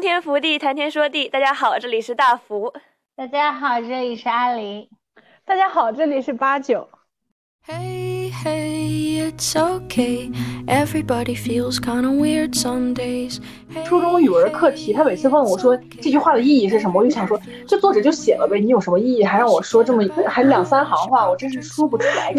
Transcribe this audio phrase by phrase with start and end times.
[0.00, 1.28] 翻天覆地，谈天说地。
[1.28, 2.72] 大家好，这里是大福。
[3.14, 4.88] 大家好，这里是阿狸。
[5.44, 6.88] 大家好，这里是八九。
[7.66, 10.32] Hey, hey, it's okay.
[10.66, 13.40] Everybody feels kind of weird some days.
[13.84, 17.38] 初中语文课题，他每次问我说这句话的意义是什么，我就想说，
[17.68, 19.22] 这作者就写了呗，你有什么意义？
[19.22, 22.34] 还让我说这么还两三行话，我真是说不出来。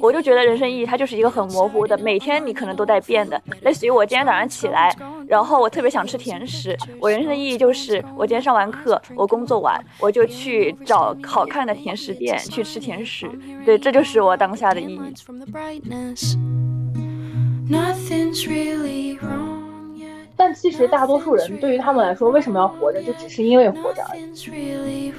[0.00, 3.40] 我就觉得人生意义它就是一个很模糊的，每天你可能都在变的。
[3.62, 4.94] 类似于我今天早上起来，
[5.26, 13.30] 然后我特别想吃甜食，我人生的意义就是我今天上完课，我工作完，我就去找好看的甜食店去吃甜食。
[13.64, 15.00] 对，这就是我当下的意义。
[20.44, 25.12] 但其实大多数人对于他们来说，为什么要活着，就只是因为活着而已。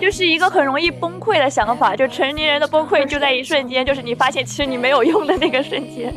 [0.00, 6.12] 就是一个很容易崩溃的想法，就成年人的崩溃就在一瞬间，就是你发现其实你没有用的那个瞬间。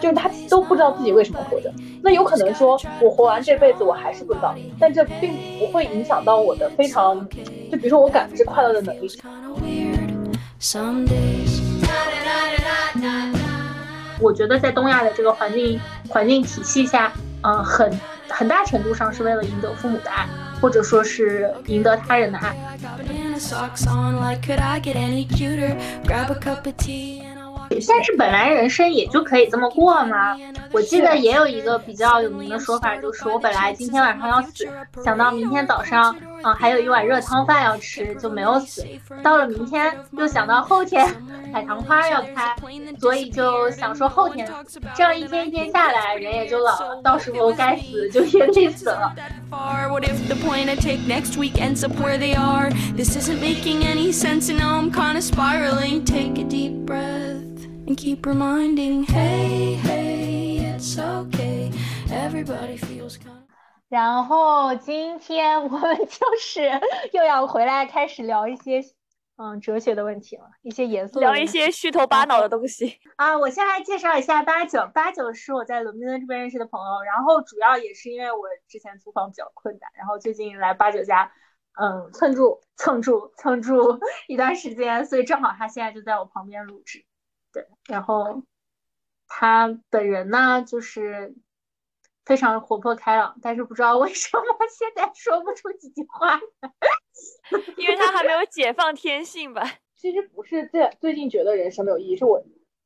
[0.00, 7.26] 就是他都不知道自己为什么活着，那有可能说我活完这辈子我还是不知道，但这并不会影响到我的非常，
[7.70, 9.08] 就比如说我感知快乐的能力。
[14.20, 17.12] 我觉得在东亚的这个环境环境体系下，
[17.42, 20.26] 嗯，很很大程度上是为了赢得父母的爱，
[20.60, 22.56] 或者说是赢得他人的爱。
[27.86, 30.36] 但是本来人生也就可以这么过吗？
[30.72, 34.68] 我记得也有一个比较有名的说法，就是我本来今天晚上要死，
[35.04, 38.84] 想到明天早上，嗯，还有一碗热汤饭要吃，就没有死。
[39.22, 41.06] 到了明天，又想到后天
[41.52, 42.56] 海棠花要开，
[42.98, 44.48] 所以就想说后天。
[44.96, 49.12] 这样一天一天下来，人也就老了，到时候该死就也得死了。
[49.50, 49.88] and
[57.96, 61.70] keep reminding, hey, hey, it's okay.
[62.10, 63.46] Everybody feels kind.
[63.88, 66.62] 然后今天我们就是
[67.12, 68.82] 又要回来开始聊一些
[69.36, 73.38] 嗯哲学的问题了，一些严肃的聊一些虚头巴脑的东西啊。
[73.38, 81.32] 我先来介绍一下八九，八九是我在伦敦这边认识的朋友，然后主要也是因为我之前租房比较困难，然后最近来八九家
[81.80, 87.06] 嗯蹭住蹭住蹭住一段时间，所以正好他现在就在我旁边录制。
[87.58, 88.44] 对，然后
[89.26, 91.34] 他本人呢，就是
[92.24, 96.40] 非常活泼开朗，但是不知道为什么 现在说不出几句话，
[97.76, 99.62] 因为他还没有解放天性吧？
[99.96, 102.40] 其实不是最最近觉得人生没有意义，是我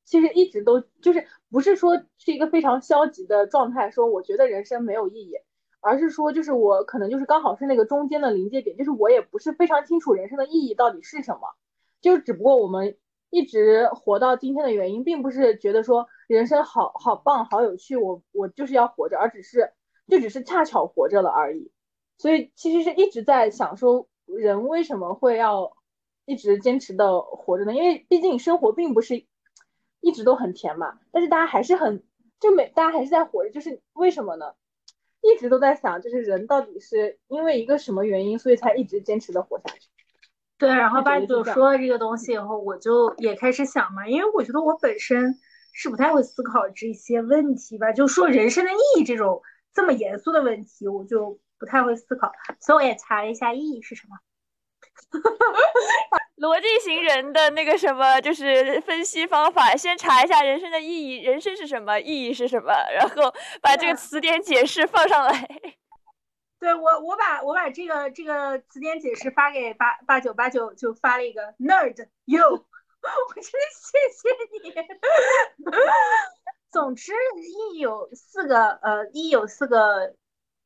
[0.06, 5.34] 其实一直都就是不是说是一个非常消极的状态，说我觉得人生没有意义，
[5.82, 11.40] 而是说就是我可能就是刚好是那个中间的临界点，就是我也不是非常清楚人生的意义到底是什么，
[12.00, 12.96] 就是只不过我们。
[13.32, 19.72] 一直活到今天的原因，并不是觉得说人生好好棒、好有趣，我我就是要活着，而只是
[20.06, 21.72] 就只是恰巧活着了而已。
[22.18, 25.72] 所以其实是一直在想说，人为什么会要
[26.26, 27.72] 一直坚持的活着呢？
[27.72, 29.24] 因为毕竟生活并不是
[30.02, 30.98] 一直都很甜嘛。
[31.10, 32.04] 但是大家还是很
[32.38, 34.52] 就每大家还是在活着，就是为什么呢？
[35.22, 39.88] 一直都在想，就是人到底是因为一个什么原因，所以才一直坚持的活下去。
[40.62, 45.34] 对，然后八九说了这个东西以后，我就也开始想嘛，因为我觉得我本身
[45.72, 49.42] 是不太会思考这些问题吧，就说人生的意义这种
[49.74, 52.30] 这么严肃的问题，我就不太会思考，
[52.60, 54.16] 所以我也查了一下意义是什么。
[56.38, 65.48] 逻辑型人的那个什么，就是分析方法，先查一下人生的意义，人生是什么，意义是什么，然后把这个词典解释放上来。
[66.62, 74.28] 对我，我把我把这个这个词典解释发给八八九八九，就发了一个 nerd you， 我真的谢谢
[74.62, 74.72] 你。
[76.70, 77.12] 总之，
[77.72, 80.14] 意有四个呃，意有四个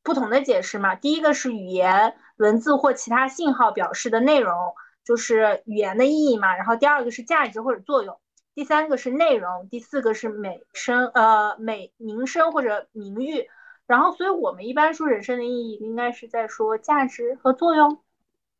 [0.03, 0.93] 不同的解释嘛。
[0.93, 6.55] 第一个是语言、文字或其他信号表示的内容，就是语言的意义嘛。
[6.55, 8.21] 然后第二个是价值或者作用，
[8.53, 13.49] 第三个是内容，第四个是美声呃美名声或者名誉。
[13.87, 18.03] 然后，所以我们一般说人生的意义，应该是在说价值和作用，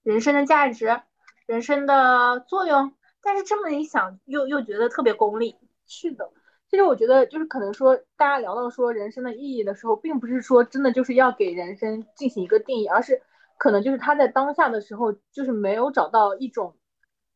[0.01, 1.01] 人生的价值，
[1.45, 2.94] 人生的作用。
[3.21, 5.57] 但是这么一想，又又觉得特别功利。
[5.85, 6.31] 是的，
[6.69, 13.21] 其实我觉得就是可能说，大家聊到说人生的意义的时候，并不是说真的就是要给人生进行一个定义，而是
[13.57, 16.77] 可能就是他在当下的时候，就是没有找到一种，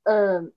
[0.04, 0.54] 嗯，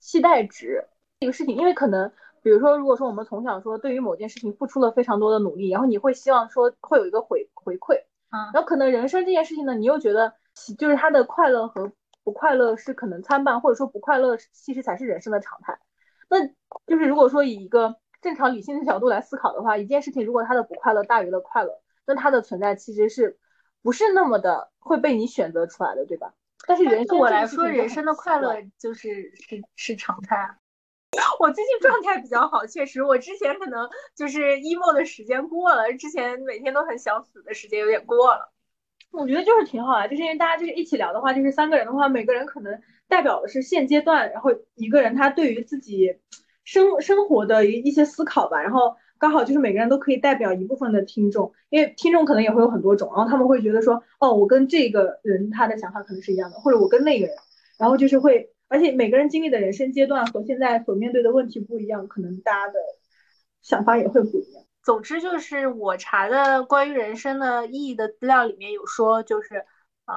[0.00, 0.88] 期待值
[1.20, 2.12] 这个事情，因为可能。
[2.46, 7.96] 比如说，如果说我们从小说对于某件事情付出了非常多的努力，然后你会希望说会有一个回回馈，
[8.28, 10.32] 啊，然后可能人生这件事情呢，你又觉得
[10.78, 11.90] 就是他的快乐和
[12.22, 15.76] 不快乐是可能参半，或者说不快乐其实才是人生的常态。
[16.30, 16.46] 那
[16.86, 23.40] 就是如果说以一个正常理性的角度来思考的话，一件事情如果它的不快乐大于了快乐，那它的存在其实是
[23.82, 26.32] 不是那么的会被你选择出来的，对吧？
[26.68, 30.56] 但是人对我来说，人生的快乐就是是是常态。
[31.40, 38.52] 我最近状态比较好，确实，我之前可能就是 emo 的时间过了，之前每天都很想死的时间有点过了。
[39.12, 46.18] 我觉得就是挺好啊，就是因为大家就是一起聊的话，就是三个人的话，每个人可能代表的是现阶段，然后一个人他对于自己
[46.64, 57.34] 生生活的一一些思考吧，然后刚好就是每个人都可以代表一部分的听众，因为听众可能也会有很多种，然后他们会觉得说，哦，我跟这个人他的想法可能是一样的，或者我跟那个人，
[57.78, 62.78] 然后就是会，而且每个人经历的人生阶段和现在所面对的问题不一样，可能大家的
[63.62, 64.64] 想法也会不一样。
[64.82, 69.64] 总之就是我查的关于人生的意义的资料里面有说，就是
[70.04, 70.14] 啊，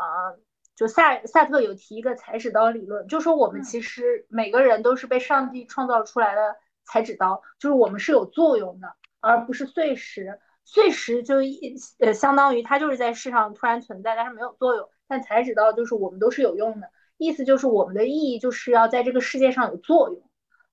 [0.76, 6.56] 就赛赛特有提一个裁纸刀理论，就说我们其实每个人都是被上帝创造出来的
[6.86, 10.40] 裁纸刀，就是我们是有作用的，而不是碎石。
[10.66, 14.88] 碎石就一呃相当于它就是在世上突然存在，但是没有作用。
[15.08, 20.24] 但裁纸刀就是我们都是有用的，意思就是我们的意义就是要在这个世界上有作用。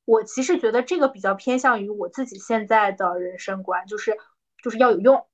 [0.06, 4.16] 我其实觉得这个比较偏向于我自己现在的人生观，就是
[4.62, 5.26] 就是要有用，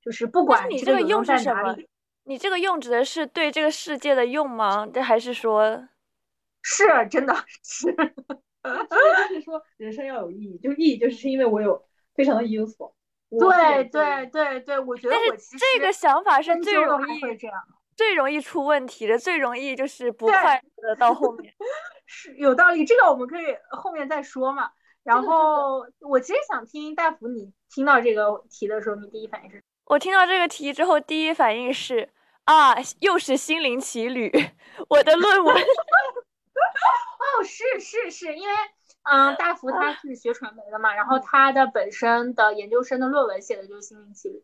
[0.00, 1.88] 就是不管你这个用在哪里，
[2.22, 4.86] 你这个用指的是对这个世界的用吗？
[4.86, 5.88] 这还是说，
[6.62, 7.34] 是真的
[7.64, 11.84] 是，就是说人生要有意义，就意义就是因为我有
[12.14, 12.92] 非常的 useful。
[13.30, 17.56] 对对对对，我觉得我其实这个想法是最容易这样。
[18.00, 21.52] 最容易出问题的，最容易就是不快乐的到后面，
[22.06, 22.82] 是有道理。
[22.82, 24.70] 这个我们可以后面再说嘛。
[25.02, 29.62] 然后我其实想听大福，你听到这个题的时候，你第一反应是？
[29.84, 32.08] 我听到这个题之后，第一反应是
[32.44, 34.32] 啊，又是心灵奇旅，
[34.88, 35.54] 我的论文。
[35.60, 38.54] 哦，是是是，因为
[39.02, 44.42] 嗯，大福他是学传媒的嘛，然后他的本身的研究生的论文写的就是心灵奇旅。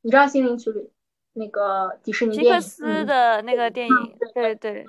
[0.00, 0.90] 你知道心灵奇旅？
[1.38, 3.94] 那个迪士尼皮克斯的那个电影，
[4.34, 4.84] 对对，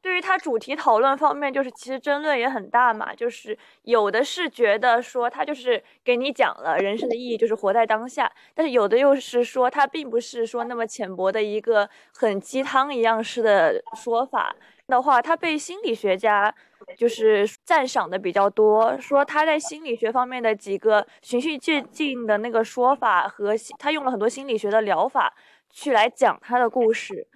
[0.00, 3.14] 对于它主题讨论方面，就是其实争论也很大嘛。
[3.14, 14.54] 就是有的是觉得说它就是给你讲了人生的意义，就是活在当下；但是有的又是说它并不是说那么浅薄的一个很鸡汤一样式的说法
[14.86, 16.54] 的话，它被心理学家
[16.96, 25.34] 就是赞赏的比较多，说他在心理学方面的几个循序渐进的那个说法和他用了很多心理学的疗法。
[25.70, 27.26] 去来讲他的故事，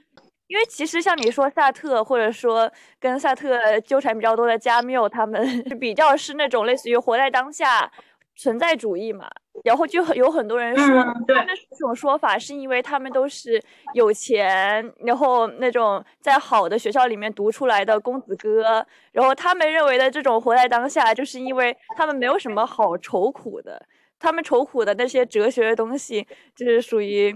[0.49, 5.41] 因为其实像你说萨特，或者说跟萨特纠缠比较多的加缪，他们
[5.81, 7.91] 比较是那种类似于活在当下
[8.37, 9.31] 存在主义嘛。
[9.65, 10.87] 然后就有很多人说，
[11.29, 13.63] 他们这种说法是因为他们都是
[13.95, 23.87] 有钱，然后那种在好的学校里面读出来的公子哥，然后他们认为的这种活在当下，就是因为他们没有什么好愁苦的，
[24.19, 26.27] 他们愁苦的那些哲学的东西，
[26.57, 27.35] 就是属于。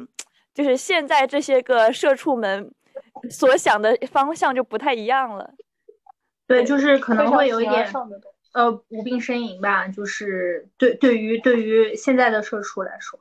[0.57, 2.73] 就是现在这些个社畜们
[3.31, 5.53] 所想的方向就不太一样了，
[6.47, 7.87] 对，就是可能会有一点
[8.55, 13.21] 呃无病呻吟吧，就是对对于对于现在的社畜来说，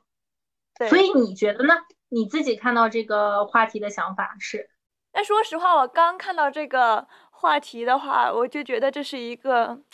[0.78, 1.74] 对所以你觉得呢？
[2.08, 4.70] 你自己看到这个话题的想法是？
[5.12, 9.78] 但说实话，我刚看到这个话题的话，我就觉得这是一个。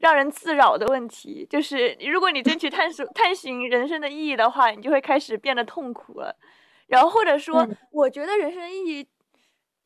[0.00, 6.36] 让人自扰的问题，就是如果你真去探索、 探寻人生的意义的话，你就会开始变得痛苦了。
[6.88, 9.06] 然后或者说，我觉得人生意义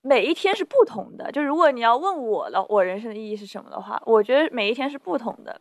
[0.01, 1.31] 每一天是不同的。
[1.31, 5.61] 就如果你要问我了，我人生的意义是什么的话，我觉得每一天是不同的，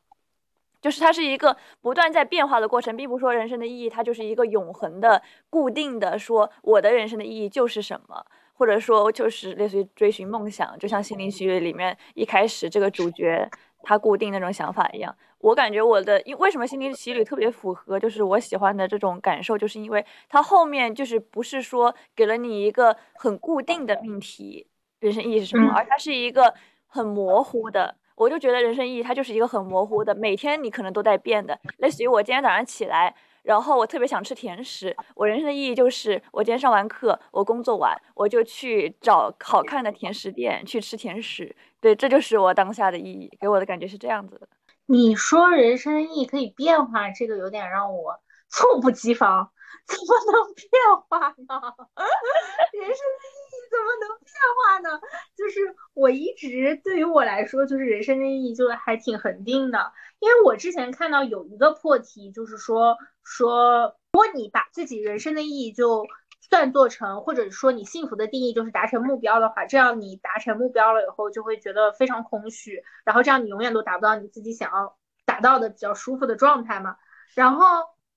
[0.80, 6.18] 就是它是一个不断在变化的过程，并不说人生的意义它就是一个永恒的、固定的。
[6.18, 13.50] 说我的人生的意义就是什么，或者说就是类似于追寻梦想，就像《心灵奇旅》里面一开始这个主角。
[13.84, 24.68] 他固定那种想法一样，我感觉我的因为什么心灵奇旅特别符合，就是我喜欢的这种感受，就是因为它后面就是不是说给了你一个很固定的命题，
[25.00, 26.54] 人生意义是什么，而它是一个
[26.88, 27.96] 很模糊的。
[28.16, 33.16] 我就觉得人生意义它就是一个很模糊的，每天你可能都在变的，类似于我今天早上起来。
[33.44, 34.96] 然后我特别想吃甜食。
[35.16, 41.56] 我人生的意义就是，我今天上完课，我工作完，我就去找好看的甜食店去吃甜食。
[41.82, 44.48] 对，这就是我当下的意义，给我的感觉是这样子的。
[44.86, 48.20] 你说人生意义可以变化，这个有点让我
[48.50, 49.52] 猝不及防。
[49.88, 50.70] 怎么能变
[51.10, 51.76] 化呢？
[52.72, 55.02] 人生的意义怎么能变化呢？
[55.36, 59.92] 就是我一直对于我来说，就是人生的意义就还挺恒定的。
[60.20, 66.06] 因为我之前看到有一个破题，就是说说，如果你把自己人生的意义就
[66.52, 76.98] 算做成，或者说你幸福的定义就是达成目标的话，这样你达成目标了以后就会觉得非常空虚，然后这样你永远都达不到你自己想要达到的比较舒服的状态嘛。
[77.34, 77.66] 然后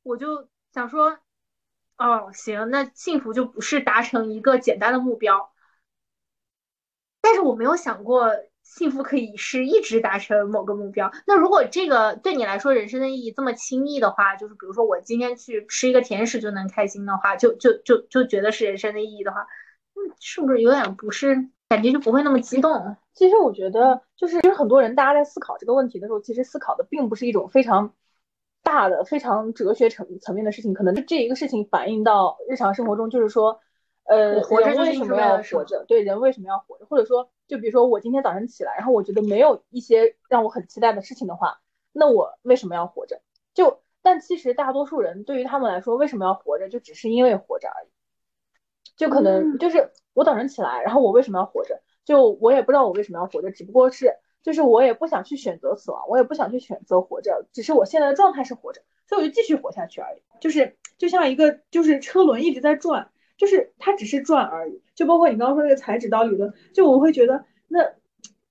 [0.02, 1.18] 我就想说，
[1.96, 5.52] 哦，行，那幸福就不是达成一个简单的目标，
[7.20, 8.30] 但是我没有想过。
[8.64, 11.12] 幸福可以是一直达成某个目标。
[11.26, 19.42] 那如果这个对你来说人生的意义这么轻易的话，就是比如说我今天去吃一个甜食就能开心的话，就就就就觉得是人生的意义的话，
[19.94, 22.96] 嗯，是不是有点不是感觉就不会那么激动？
[23.12, 27.92] 其实我觉得，就是其实很多人大家在思考这个问题的时候，其实思考的并不是一种非常
[28.62, 33.60] 大的、非常哲学层层面的事情，可能这一个事情反映到日常生活中，就是说。
[34.06, 35.82] 呃，活着为什么要活着？
[35.88, 36.84] 对，人为什么要活着？
[36.84, 41.60] 或者说，就比如说我今天早上起来，然后我觉得没有一些让我很期待的事情的话，
[41.92, 43.20] 那我为什么要活着？
[43.52, 47.88] 就，但其实大多数人对于他们来说，为什么要活着，就只是因为活着而已。
[48.96, 51.82] 就可能就是我早上起来，然后我为什么要活着？
[52.04, 60.22] 就我也不知道我为什么要活着，只不过是就是我也不想去选择死亡，我也不想去选择活着，只是我现在的状态是活着，所以我就继续活下去而已。
[60.40, 63.10] 就是就像一个就是车轮一直在转。
[63.44, 67.78] 就是它只是转而已，就包括你刚刚说那个裁纸刀理论，就我会觉得那，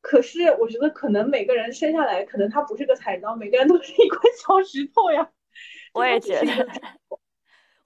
[0.01, 5.27] 可是我觉得可能每个人生下来，可能他不是个裁刀，每个人都是一块小石头呀。
[5.95, 6.67] 我也觉得，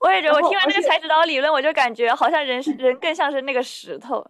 [0.00, 4.22] 我也觉得，我听完那个裁纸刀理论，我就感觉好像人人更像是那个石头。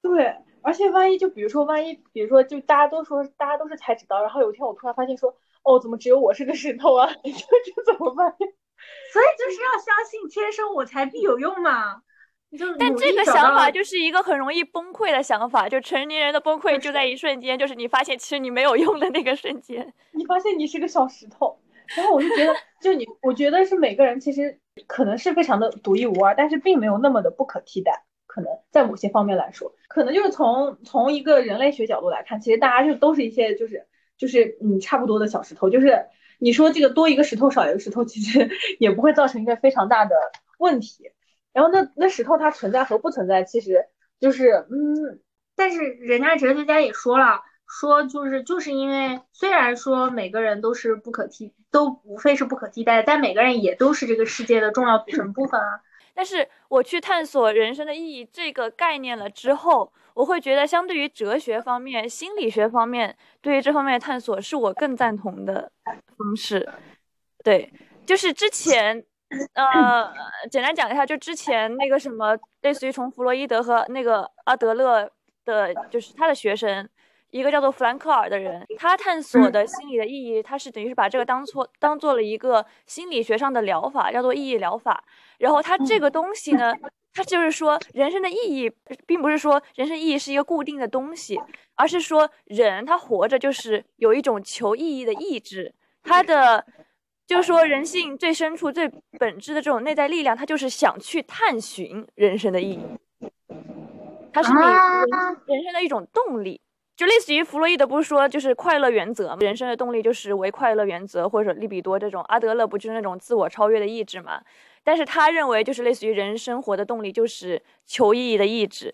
[0.00, 7.10] 对，而且万一就比如说万一，比如说就大家都说大家都是裁纸刀，然后有一天我突然发现说，哦，怎么只有我是个石头啊？
[7.24, 8.32] 这这怎么办？
[9.12, 12.02] 所以就是要相信天生我材必有用嘛。
[12.56, 21.58] 就但这个想法就是一个很容易崩溃的想法，就成年人的崩溃就在一瞬间，就是你发现其实你没有用的那个瞬间， 你发现你是个小石头。
[21.94, 28.04] 然后我就觉得，就你，我觉得是每个人其实可能是非常的独一无二，但是并没有那么的不可替代。
[28.26, 36.02] 可能在某些方面来说，可能就是从从一个人类学角度来看，其实大家就都是一些就是就是嗯差不多的小石头，就是。
[36.38, 40.14] 你说这个多一个石头少一个石头，其实也不会造成一个非常大的
[40.58, 41.10] 问题。
[41.52, 43.84] 然后那那石头它存在和不存在，其实
[44.20, 45.20] 就是嗯，
[45.56, 55.80] 但是人家哲学家也说了，说就是就是因为虽然说每个人都是不可替，都无非是不可替代，但每个人也都是这个世界的重要组成部分啊。
[56.14, 65.70] 但是我去探索人生的意义这个概念了之后，我会觉得相对于哲学方面、心理学方面，对于这方面的探索是我更赞同的
[66.16, 66.68] 方式。
[67.44, 67.72] 对，
[68.04, 69.00] 就是之前，
[69.54, 70.12] 呃，
[70.50, 75.08] 简单讲一下，就之前那个什么，类似于从弗洛伊德和那个阿德勒
[75.44, 76.88] 的，就是他的学生。
[77.30, 85.04] 一个叫做弗兰克尔的人，他探索的心理的意义，他是等于是把这个当做当做了一个心理学上的疗法，叫做意义疗法。
[85.38, 86.72] 然后他这个东西呢，
[87.12, 88.72] 他就是说人生的意义，
[89.06, 91.38] 并不是说人生意义是一个固定的东西，
[91.74, 96.64] 而是说人他活着就是有一种求意义的意志，他的
[97.26, 102.80] 就是说人性最深处最本质的这种内在力量，他就是想去探寻人生的意义，
[104.32, 104.58] 它是你
[105.52, 106.60] 人生的一种动力。
[106.98, 112.20] 就类似于弗洛伊德不是说就是快乐原则，人生的动力就是为快乐原则，或者说利比多这种。
[112.24, 114.42] 阿德勒不就是那种自我超越的意志嘛？
[114.82, 118.92] 但是他认为就是类似于人生活的动力就是求意义的意志。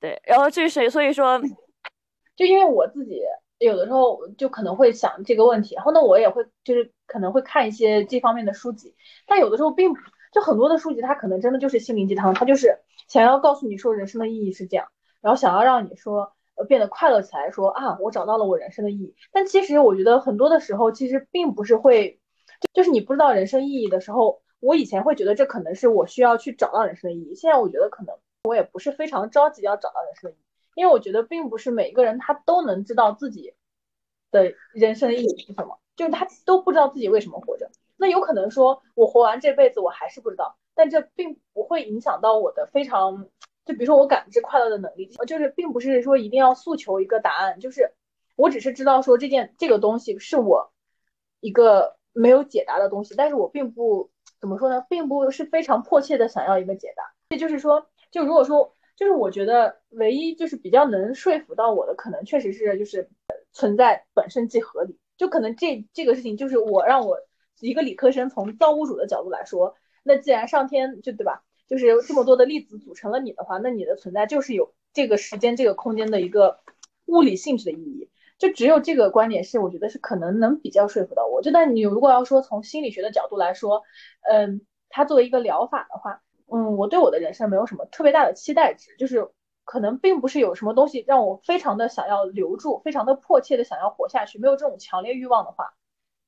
[0.00, 1.40] 对，然后就是所以说，
[2.34, 3.20] 就因为我自己
[3.60, 10.00] 有的时候就可能会想这个问题，然后呢我也会就是可能会看一些这方面的书籍，但有的时候并不
[10.32, 14.88] 就很多的书籍它可能真的就是心灵鸡汤，它就是想要告诉你说人生的意义是这样，
[15.20, 16.32] 然后想要让你说。
[16.64, 19.14] 变得快乐起来，说啊，我找到了我人生的意义。
[19.32, 22.20] 但其实我觉得很多的时候，其实并不是会，
[22.72, 27.34] 就是你不知道人生意义的时候，我以前会觉得这可能是我需要去找到人生的意义。
[27.34, 28.14] 现在我觉得可能
[28.44, 33.54] 我也不是非常着急要找到人生的意义，因为我觉得并不是每一个人他都能知道自己
[34.30, 37.70] 的人生意义是什么，就是他都不知道自己为什么活着。
[37.96, 43.28] 那有可能说我活完这辈子我还是不知道，但这并不会影响到我的非常。
[43.70, 47.92] 就比如说我感知快乐的能力，就是并不是说一定要诉求一个答案，就是
[48.34, 50.72] 我只是知道说这件这个东西是我
[51.38, 54.10] 一个没有解答的东西，但是我并不
[54.40, 57.04] 怎么说呢，并不是非常迫切的想要一个解答。
[57.28, 63.08] 也就是说，就如果说就是我觉得唯一就是比较能说服到我的，可能确实是就是
[63.52, 64.98] 存在本身即合理。
[65.16, 67.18] 就可能这这个事情就是我让我
[67.60, 71.44] 一个理科生从造物主的角度来说，那既然上天就对吧？
[71.70, 76.58] 就是这么多的粒子组成了你的话，那你的存在就是有这个时间、这个空间的一个
[77.06, 78.10] 物理性质的意义。
[78.38, 81.42] 就只有这个观点是，我觉得是可能能比较说服到我。
[81.42, 83.82] 就但你如果要说从心理学的角度来说，
[84.22, 89.28] 嗯，它作为一个疗法的话，嗯，我对我的人生没有什么特别大的期待值，就是
[89.64, 95.74] 可能并不是有什么东西让我非常的想要留住，非常的迫切的想要活下去，没有这种强烈欲望的话，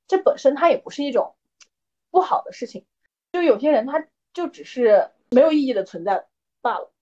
[0.06, 1.34] 这本身它也不是一种
[2.10, 2.84] 不好的事情。
[3.32, 6.24] 就有些人他就只是没有意义的存在
[6.60, 6.92] 罢了。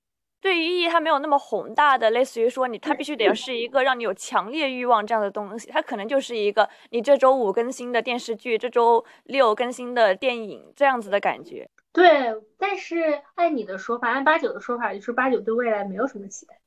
[0.40, 5.68] 对于意义，它没有那么宏大的，类似于说你，它必须得是一个让你有强烈欲望这样的东西。
[5.70, 11.68] 它可能就是一个你这周五更新的电视剧，这周六更新的电影这样子的感觉。
[11.92, 16.58] 对，但是按你的说法，按八九的说法，就是八九对未来没有什么期待。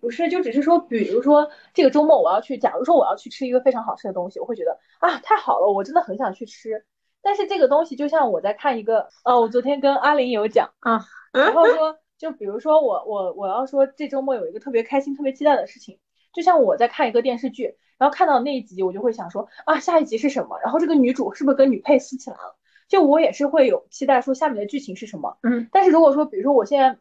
[0.00, 6.84] 不是，就只是说，比如说这个周末我要去，假如说我要去吃一个非常好吃的东西，我会觉得啊，太好了，我真的很想去吃。
[7.24, 11.98] 但是这个东西就像我在看一个，呃，我昨天跟阿林有讲啊，然后说。
[12.16, 15.98] 就比如说我我我要说这周末有一个特别开心、特别期待的事情，
[16.32, 20.56] 就像我在看一个电视剧，然后看到那一集，我就会想说啊，下一集是什么？
[20.60, 22.56] 然后这个女主是不是跟女配撕起来了？
[22.88, 25.36] 就我也是会有期待，说下面的剧情是什么？
[25.42, 25.68] 嗯。
[25.72, 26.96] 但是如果说，比如说我现在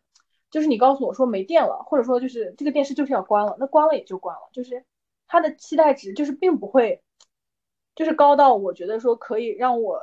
[0.50, 4.84] 就是你告诉我说没电了，或者说就是这个电视就是要关了，那关了也就关了，就是
[5.27, 7.01] 它的期待值就是并不会，
[7.96, 10.01] 就是高到我觉得说可以让我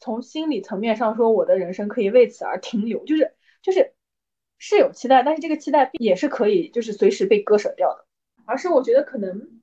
[0.00, 3.94] 从心理层面上说我的人生可以为此而停留，就是就是。
[4.60, 8.04] 是有期待，但是这个期待也是可以就是随时被割舍掉的。
[8.44, 9.60] 而是我觉得可能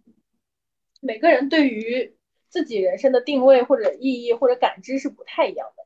[1.01, 2.15] 每个人对于
[2.47, 5.85] 自己人生的定位或者意义或者感知是不太一样的。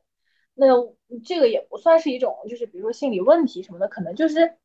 [0.53, 0.67] 那
[1.25, 4.57] 这个也不算是一种就是比如说心理问题什么的，可能就是，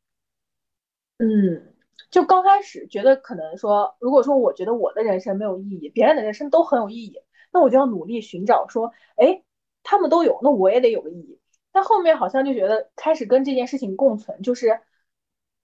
[1.17, 1.75] 嗯，
[2.11, 7.19] 就刚开始觉得可能说，如果说我觉得我的人生没有意义，别人的人生都很有意义，
[7.51, 9.43] 那我就要努力寻找说，哎，
[9.85, 11.39] 他们都有，那我也得有个意义。
[11.71, 14.81] 但后面好像就觉得开始跟这件事情共存，就是，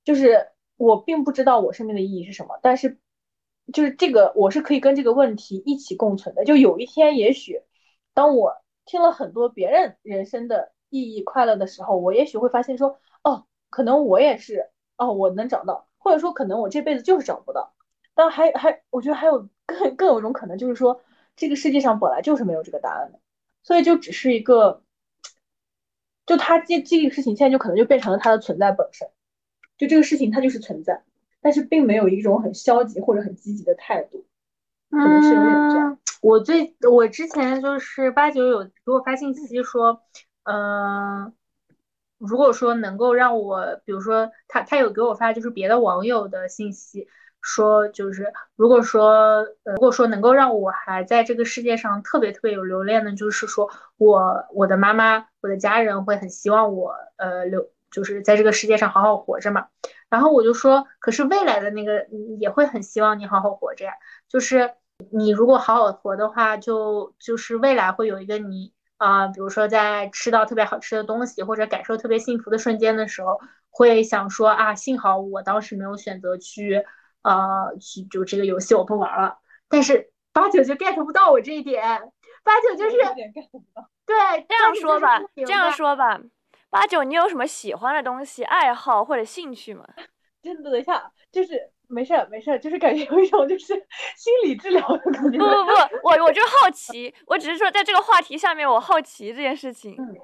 [0.04, 2.98] 就是我并不知道我生命的意义是什么，但是，
[3.72, 6.44] 就是这个我是可以跟这个问题一起共存的。
[6.44, 7.62] 就有一天，也许
[8.14, 17.72] 当我听了很多别人人生的意义、快乐的时候，我也许会发现说，哦，可能我也是，哦，我能找到，或者说可能我这辈子就是找不到。
[18.14, 21.00] 但还还，我觉得还有更更有一种可能，就是说
[21.36, 23.20] 这个世界上本来就是没有这个答案的，
[23.62, 24.82] 所以就只是一个。
[26.26, 29.08] 就他这这个事情，现在就可能就变成了它的存在本身。
[29.76, 31.02] 就这个事情，它就是存在，
[31.40, 34.24] 但是并没有一种很消极或者很积极的态度，
[34.90, 35.98] 可能是有点这样。
[36.22, 40.02] 我最我之前就是八九有给我发信息说，
[40.44, 41.32] 嗯，
[42.18, 47.08] 如果说能够让我，比如说他他有给我发就是别的网友的信息。
[47.42, 59.68] 说就是，如果说，呃，如果说能够让我还在这个世界上特别特别有留恋的，就是说我我的妈妈，我的家人会很希望我，呃，留就是在这个世界上好好活着嘛。
[60.08, 62.06] 然后我就说，可是未来的那个
[62.38, 63.92] 也会很希望你好好活着呀。
[64.28, 64.72] 就是
[65.10, 76.84] 你如果好好活的话，就就是未来会有一个你啊，比如说在吃到特别好吃的东西或者感受特别幸福的瞬间的时候，会想说啊，幸好我当时没有选择去。
[77.22, 77.76] 呃，
[78.10, 82.00] 就这个游戏我不玩了，但是八九就 get 不到我这一点，
[82.42, 82.96] 八九就是。
[84.06, 86.20] 对，这样说吧，这样说吧，
[86.68, 89.86] 八九你有什么喜欢的东西、爱好或者兴趣吗？
[90.42, 93.74] 真的，等一下，就是没事儿没事儿，就是感觉有一种就是
[94.16, 95.38] 心理治疗的感觉。
[95.38, 95.72] 不不不，
[96.08, 99.94] 我我就好奇，我只是说在这个话题下面我好奇这件事情。
[99.96, 100.16] 嗯，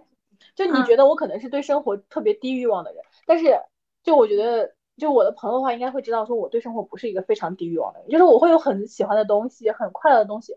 [0.55, 3.45] 就你觉得我可能是对生活特别低欲望的人，但是
[4.03, 4.75] 就我觉得。
[4.97, 10.57] 就我的朋友的话，应该会知道，说我对生活不是一个非常低欲望的人，就是我会有很喜欢的东西，很快乐的东西，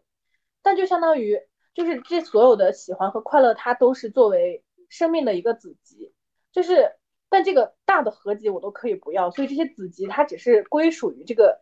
[0.62, 1.38] 但就相当于，
[1.74, 6.14] 就是这所有的喜欢和快乐，它都是作为生命的一个子集，
[6.54, 6.94] 就是，
[7.28, 11.60] 但这个大的合集我都可以不要，所以这些子集它只是归属于这个，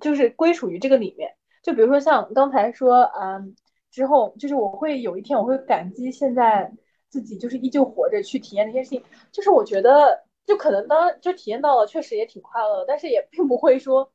[0.00, 1.36] 就是归属于这个里面。
[1.62, 3.54] 就比如说像刚才说，嗯，
[3.92, 6.72] 之后就是我会有一天我会感激现在
[7.08, 10.24] 自己就是依旧活着去体验那些事情，就是我觉得。
[10.46, 14.12] 就可能当就体验到了，确实也挺快乐，但是也并不会说，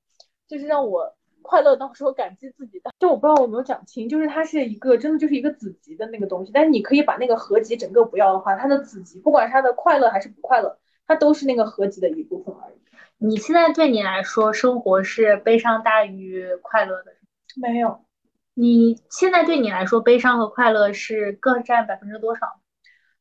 [0.48, 2.92] 就是让我快乐到说感激自己的。
[3.00, 12.76] 就我不知道我有没有讲清，就是它是一个真的就是一个子集的那个东西，但是你可以把那个合集整个不要的话，它的子集不管是它的快乐还是不快乐，它都是那个合集的一部分而已。
[13.20, 17.14] 你现在对你来说，生活是悲伤大于快乐的？
[17.56, 18.02] 没有。
[18.54, 22.60] 你现在对你来说，悲伤和快乐是各占百分之多少？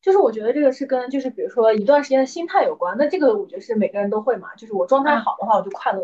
[0.07, 4.55] 就是我觉得这个是跟就是比如说一段时间的心态有关，那这个我觉得是每个人都会嘛。
[4.55, 6.01] 就是我状态好的话，我就快乐；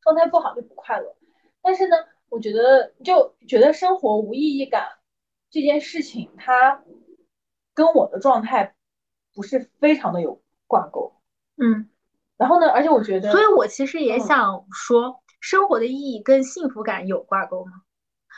[0.00, 1.16] 状态不好就不快乐。
[1.60, 1.96] 但是呢，
[2.28, 4.86] 我觉得就觉得生活无意义感
[5.50, 6.84] 这件事情，它
[7.74, 8.76] 跟我的状态
[9.34, 11.12] 不是非常的有挂钩。
[11.56, 11.90] 嗯，
[12.36, 17.72] 然后呢，而且我觉得，所以我其实也想说，生活的意义跟幸福感有挂钩吗？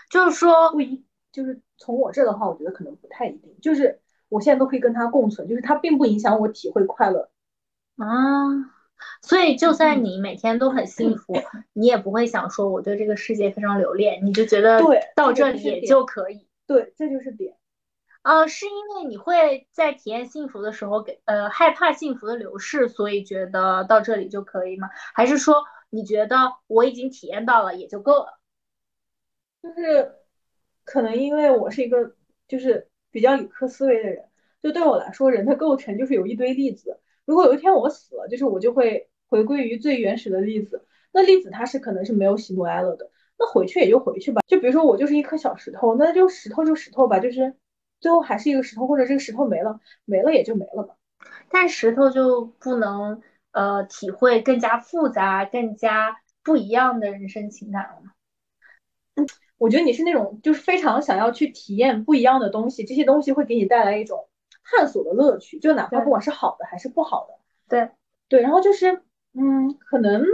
[0.08, 4.00] 就是说不一，就是从我这的话，我觉得可能不太一定，就是。
[4.34, 7.30] 我现在都可以跟它共存，就是它并不影响我体会快乐。
[7.96, 8.04] 啊，
[9.22, 11.34] 所以就算你每天都很幸福，
[11.72, 16.48] 你也不会想说我对这个世界非常留恋，你就觉得对到这里也就可以。
[16.66, 17.56] 对，这就是点。
[18.22, 24.88] 啊，是因为你会在体验幸福的时候给呃害怕幸福的流逝，所以觉得到这里就可以吗？
[25.14, 28.40] 还是说你觉得我已经体验到了也就够了？
[29.62, 30.12] 就是
[30.84, 32.14] 可能因为我是一个
[32.48, 34.24] 就是比较理科思维的人，
[34.60, 36.98] 就对我来说，人的构成就是有一堆粒子。
[37.24, 40.84] 如果有一天我死了，就是我就会回归于最原始的粒子。
[41.12, 44.42] 那粒子它是可能是没有喜怒哀乐的，那回去也就回去吧。
[44.48, 47.54] 就比如说我就是一颗小石头，那就石头就石头吧，就是
[48.00, 50.96] 最后还是一个石头，或者这个石头没了，没了也就没了吧。
[51.50, 53.22] 但石头就不能
[53.52, 58.12] 呃体会更加复杂、更加不一样的人生情感了吗？
[59.58, 64.28] 我觉得你是那种就是非常想要去体验不一样的东西，这些东西会给你带来一种
[64.64, 67.34] 探索的乐趣，就哪怕不管是好的还是不好的。
[67.68, 67.90] 对
[68.28, 70.24] 对，然后就是嗯，可能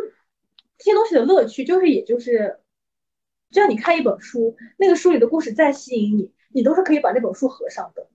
[0.79, 2.61] 这些东西的乐趣就是也就是，
[3.51, 8.07] 就像你看一本书，那个书里的故事再吸引你，你都是可以把那本书合上的。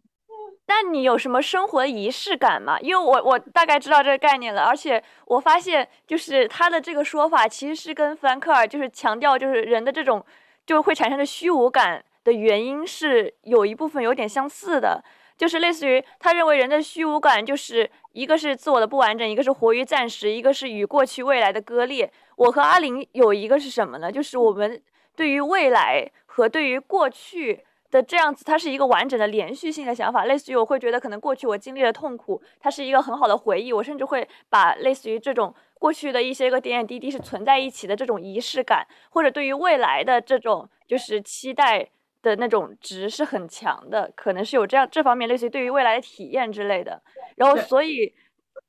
[0.67, 2.79] 那你有什么生活仪式感吗？
[2.79, 10.25] 因为我我大概知道这个概念了，而且我发现就是他的这个说法其实是跟弗兰克尔就是强调就是人的这种
[10.65, 15.04] 就会产生的虚无感的原因是有一部分有点相似的，
[15.38, 22.12] 就是类似于他认为人的虚无感就是一个是自我的不完整，一个是活于暂时，一个是与过去未来的割裂。
[22.36, 24.12] 我和阿林有一个是什么呢？
[24.12, 24.82] 就是我们
[25.15, 27.63] 对于未来和对于过去。
[27.91, 35.54] 的这样子，它是一个完整的连续性的想法，类似于我会觉得可能过去我经历的痛苦，它是一个很好的回忆，我甚至会把类似于这种
[35.86, 41.88] 过去的一些个点点滴滴是存在一起的这种仪式感，或者对于未来的这种就是期待
[42.24, 47.00] 的那种值是很强的，可能是有这样这方面类似于对于未来的体验之类的，
[47.36, 48.12] 然后所以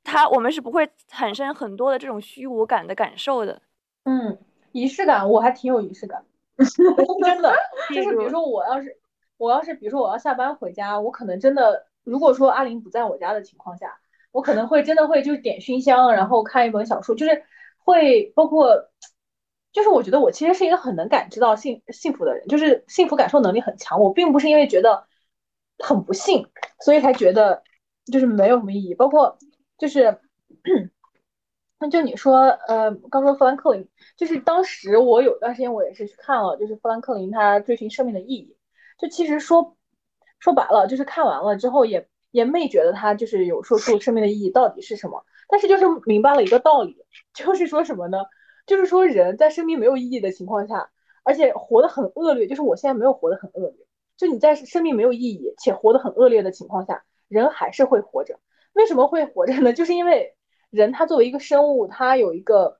[0.03, 3.59] 它我们是不会产生很多的这种虚无感的感受的。
[4.03, 4.37] 嗯，
[4.73, 6.23] 仪式感我还挺有仪式感，
[6.55, 7.51] 真的，
[7.95, 8.95] 就是比如说我要是
[9.37, 13.97] 我要是比如说我要下班回家，我可能真的如果说阿林不在我家的情况下，
[14.37, 17.43] 我可能会真的会就是点熏香，然后看一本小说，就是
[17.79, 18.89] 会包括，
[19.71, 23.99] 就是我觉得我其实是一个很能感知到幸幸福的人，就是幸福感受能力很强。
[23.99, 25.07] 我并不是因为觉得
[25.79, 26.47] 很不幸，
[26.81, 27.63] 所以才觉得
[28.11, 29.39] 就是没有什么意义，包括
[29.79, 30.19] 就是。
[31.79, 38.55] 那就你说，呃，刚说富兰克林，就是当时我有段时间我也是去看了，就是富兰克林他追寻生命的意义。
[38.97, 39.77] 就其实说
[40.39, 48.19] 说白了，就是看完了之后也也没觉得他就是有说出生命的意义到底是什么，但是就是明白了一个道理，就是说什么呢？
[48.67, 50.91] 就是说人在生命没有意义的情况下，
[51.23, 58.39] 而且活得很恶劣，就是我现在没有活得很恶劣，就你在生命没有意义且活得很恶劣的情况下，人还是会活着。
[58.73, 59.73] 为什么会活着呢？
[59.73, 60.35] 就是因为
[60.69, 62.77] 人他作为一个生物，他有一个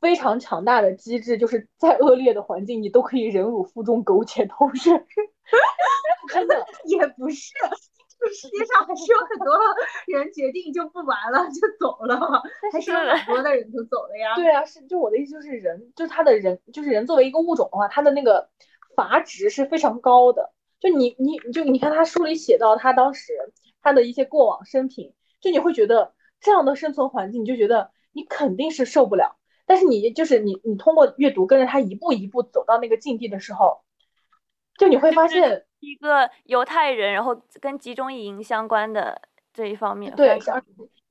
[0.00, 5.06] 非常强大的机制，就是在恶劣的环境，你都可以忍辱负重、苟且偷生。
[6.32, 7.52] 真的， 也不是，
[8.18, 9.58] 这个世界上还是有很多
[10.06, 14.34] 人决定就不玩了就走了，还是有很多的人就走了呀。
[14.36, 18.48] 对啊，是就我的意思就是人，就他的人，就是人作为一个物种的话，他的那个
[18.96, 20.52] 阀值是非常高的。
[20.80, 23.32] 就你你就你看他书里写到他当时
[23.82, 29.36] 他的一些过往生平，就你会觉得这样的生存环境，你就觉得你肯定是受不了。
[29.66, 33.82] 但是你就是你你通过阅读跟着他一步一步走到那个境地的时候，
[34.78, 35.66] 就你会发现。
[35.84, 39.20] 一个犹太人，然后跟集中营相关的
[39.52, 40.38] 这一方面，对，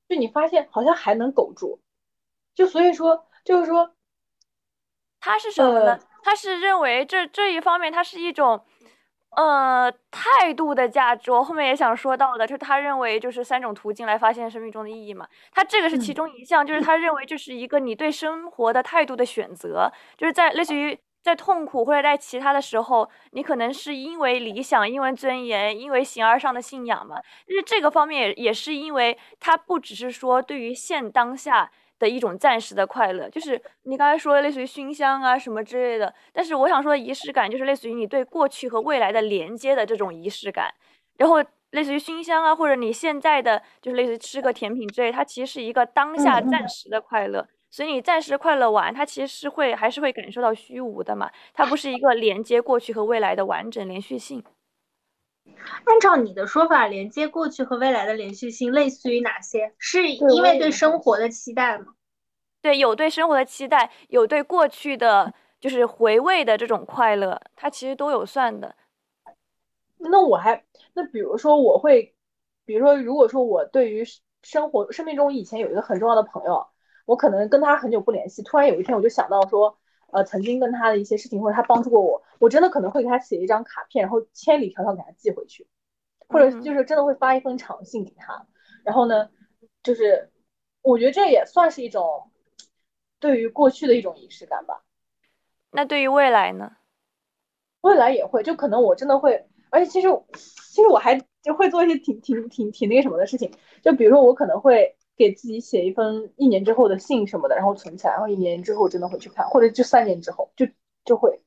[0.09, 1.79] 就你发现好像还能苟住，
[2.53, 3.93] 就所以说就是说，
[5.19, 5.93] 他是什么呢？
[5.93, 8.63] 呃、他是认为这这一方面，它是一种
[9.37, 11.31] 呃态度的价值。
[11.31, 15.27] 我后面也想说到的，就是他认为就是三种途径来发现生命中的意义嘛。
[15.51, 20.99] 他这个是其中一项，嗯、就是他认为这是一个你对生活的态度的选择，就是在类似于。
[21.23, 27.15] 在痛苦或者在其他的时候，你可能是因为理想、因为尊严、因为形而上的信仰嘛。
[27.47, 36.13] 但是这个方面也也是因为它不只是说对于现当下的一种暂时的快乐，就是你刚才说的类似于熏香啊什么之类的。
[36.33, 40.73] 但是我想说的仪式感，就是类似于你对过去和未来的连接的这种仪式感。
[41.17, 47.47] 然后类似于熏香啊，或者你现在的就是类似于吃个甜品之类，它其实是一个当下暂时的快乐。
[47.73, 54.43] 所以你暂时快乐完，它其实是会还是会感受到虚无的嘛，它不是一个连接过去和未来的完整连续性。
[55.83, 59.73] 按照你的说法，连接过去和未来的连续性类似于哪些？
[59.79, 61.95] 是因为对生活的期待吗？
[62.61, 68.75] 对，有对生活的期待，有对过去的就是回味的这种快乐，它其实都有算的。
[69.97, 72.13] 那我还那比如说我会，
[72.65, 74.05] 比如说如果说我对于
[74.43, 76.67] 生活生命中以前有一个很重要的朋友，
[77.05, 79.77] 我可能跟他很久不联系，突然有一天我就想到说，
[80.11, 85.67] 呃，曾经跟他的一些事情或者他帮助过我，我真的可能会给他写一张卡片，然后千里迢迢给他寄回去，
[86.29, 88.47] 或者就是真的会发一封长信给他，
[88.83, 89.29] 然后呢，
[89.83, 90.31] 就是
[90.81, 92.29] 我觉得这也算是一种
[93.19, 94.83] 对于过去的一种仪式感吧。
[95.71, 96.77] 那对于未来呢？
[97.81, 100.07] 未来也会，就可能我真的会，而且其实
[100.71, 110.65] 其实我还就会做一些挺挺挺挺那个什么的事情，就比如说我可能会给自己写一封一年之后的信什么的，然后存起来，然后一年之后真的会去看，或者就三年之后就
[111.05, 111.39] 就会。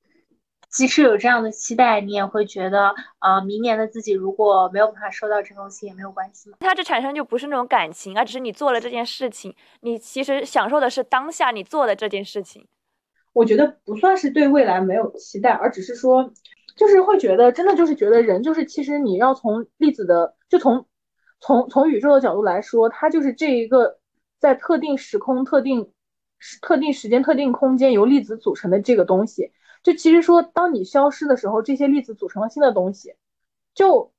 [0.69, 6.57] 即使有这样的期待，你也会觉得，呃，明年的自己如果没有办法收到这封信也没有关系吗？
[6.61, 12.67] 它这产生就不是那种感情，而只是你做了这件事情，你其实享受的是当下你做的这件事情。
[13.33, 16.31] 我觉得不算是对未来没有期待，而只是说，
[16.77, 20.85] 就是会觉得真的就是觉得人就是其实你要从粒子的，就从
[21.41, 23.99] 从从宇宙的角度来说，它就是这一个
[24.39, 25.93] 在特定时空、特定
[26.63, 29.53] 特定时间、特定空间由粒子组成的这个东西。
[29.83, 33.15] 就其实说，当你消失的时候，这些粒子组成了新的东西，
[33.75, 34.13] 就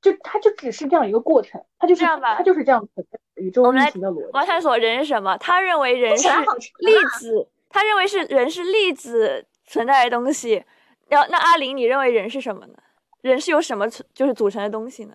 [0.00, 4.24] 就它就只是这样一个过程，它就是它就是这样存在宇宙运行的逻辑。
[4.24, 5.36] 我王探索人是什么？
[5.38, 6.28] 他认为人是
[6.80, 7.48] 粒子。
[7.68, 10.64] 他认为是人是粒子存在的东西，
[11.08, 12.74] 然后那阿林，你认为人是什么呢？
[13.20, 15.14] 人是由什么就是组成的东西呢？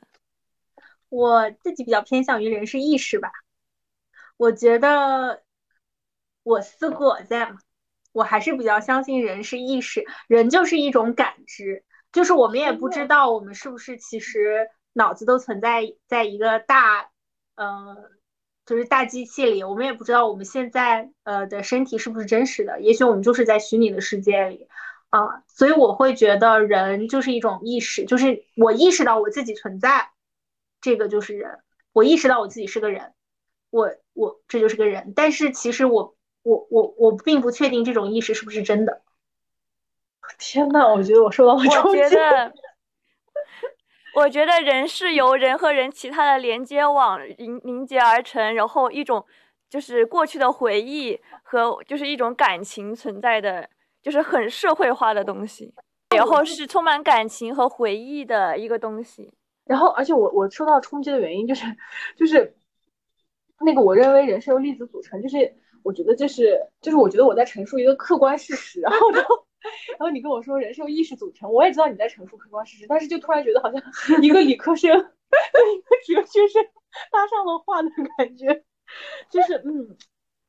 [1.09, 3.31] 我自己比较偏向于人是意识吧。
[4.37, 5.43] 我觉得
[6.43, 7.57] 我思故我在嘛，
[8.13, 17.11] 我还是比较相信人是意识，人就是一种感知，就是我们也不知道我们是不是其实脑子都存在在一个大，
[17.55, 17.97] 嗯。
[18.65, 24.67] 就是大机器里，我们也不知道我们现在呃的身体是不是真实的，也许我们就是在虚拟的世界里
[25.09, 30.11] 啊，所以我会觉得人就是一种意识，就是我意识到我自己存在，
[30.81, 31.59] 这个就是人，
[31.93, 33.13] 我意识到我自己是个人，
[33.69, 39.01] 我我这就是个人，但是其实我我我我并不确定这种意识是不是真的。
[40.37, 41.99] 天呐，我觉得我受到了冲击。
[44.15, 49.23] 我觉得人是由人和人其他的连接网凝凝结而成，然后一种
[49.69, 53.69] 就是过去的回忆和就是一种感情存在的，
[54.01, 55.73] 就是很社会化的东西，
[56.15, 59.31] 然后是充满感情和回忆的一个东西。
[59.69, 61.63] 然后，而且我我受到冲击的原因就是，
[62.17, 62.57] 就是
[63.59, 69.45] 那个我认为人是由粒子组成，就是我觉得这是就是我觉得我在陈述一个客观事实，然后然后。
[69.89, 73.81] 然后你跟我说人是由意识组成，我也知道你在陈述客观事实，但是就突然觉得好像
[74.23, 75.61] 一个理科生 跟
[76.07, 76.63] 一个哲学生
[77.11, 78.63] 搭上了话的感觉，
[79.29, 79.97] 就是嗯，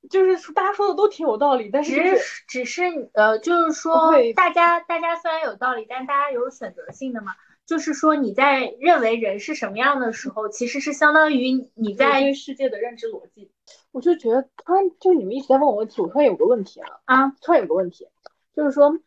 [0.08, 7.32] 就是大家说的都挺有道理，但是只是只是呃，就是说大家大家虽然有道理，但大家有选择性的嘛，
[7.70, 13.52] 就是说你在认为人是什么样的时候，其实是相当于你在对世界的认知逻辑。
[13.92, 18.08] 我就觉得突然就你们一直在问我问题，我突然有个问题了啊，突然有个问题。
[18.56, 18.98] 就是说，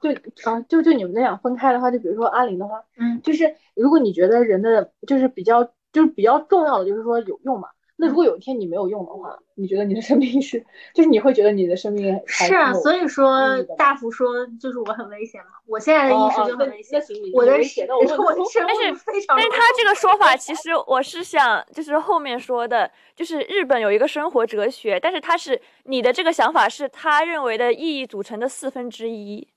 [0.00, 0.10] 就
[0.48, 7.70] 啊，就就你们那样分开的话，就比如说阿林的话，嗯，就是如果你觉得人的就是比较就是比较重要的，就是说有用嘛。
[8.00, 12.72] 那如果有一天你没有用的话，你觉得你的生命是，就是你会觉得你的生命是啊？
[12.72, 17.02] 所以说大福说就是我很危险嘛，我现在的意识就很危险。
[17.34, 17.52] 我的
[17.98, 19.36] 我的我的生命非常。
[19.36, 29.48] 但是他这个说法其实我是想就是后面说的，就是日本有一个生活哲学，但是他是你的这个想法是他认为的意义组成的四分之一，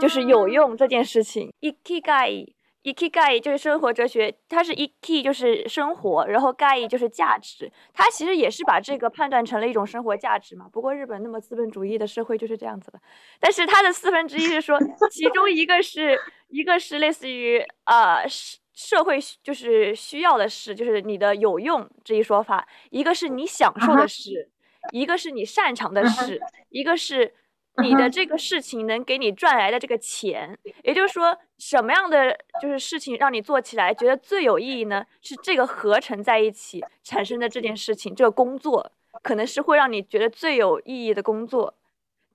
[0.00, 1.52] 就是有用这件事情。
[1.60, 2.54] ikigai。
[2.84, 10.66] Ikigai 就是生活哲学，它是 iki 就是生活，然后 gai 就是价值，它其实也是把这个判断成了一种生活价值嘛。
[10.72, 13.00] 不过日本那么资本主义的社会就是这样子的。
[13.38, 14.78] 但是它的四分之一是说，
[15.10, 16.18] 其中一个是
[16.48, 24.50] 一个是类似于呃社社会就是需要的事，就是你的有用这一说法；一个是你享受的事，
[24.92, 26.40] 一个是你擅长的事，
[26.70, 27.34] 一个是。
[27.80, 35.04] 你的这个事情能给你赚来的这个钱，也就是说，什么样的就是事情让你做起来觉得最有意义呢？
[35.20, 41.74] 是这个合成在一起产生的这件事情，这个工作可能是会让你觉得最有意义的工作。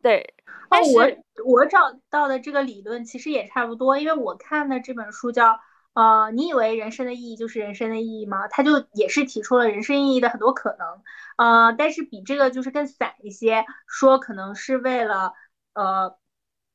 [0.02, 0.34] 对，
[0.70, 1.06] 但是我
[1.46, 5.60] 我找到的这个理论其实也差不多，因为我看的这本书叫。
[5.98, 8.48] 呃，你以为人生的意义就是人生的意义吗？
[8.50, 11.02] 他就也是提出了人生意义的很多可能，
[11.38, 15.34] 呃，但是比这个就是更散一些，说可能是为了
[15.74, 16.16] 呃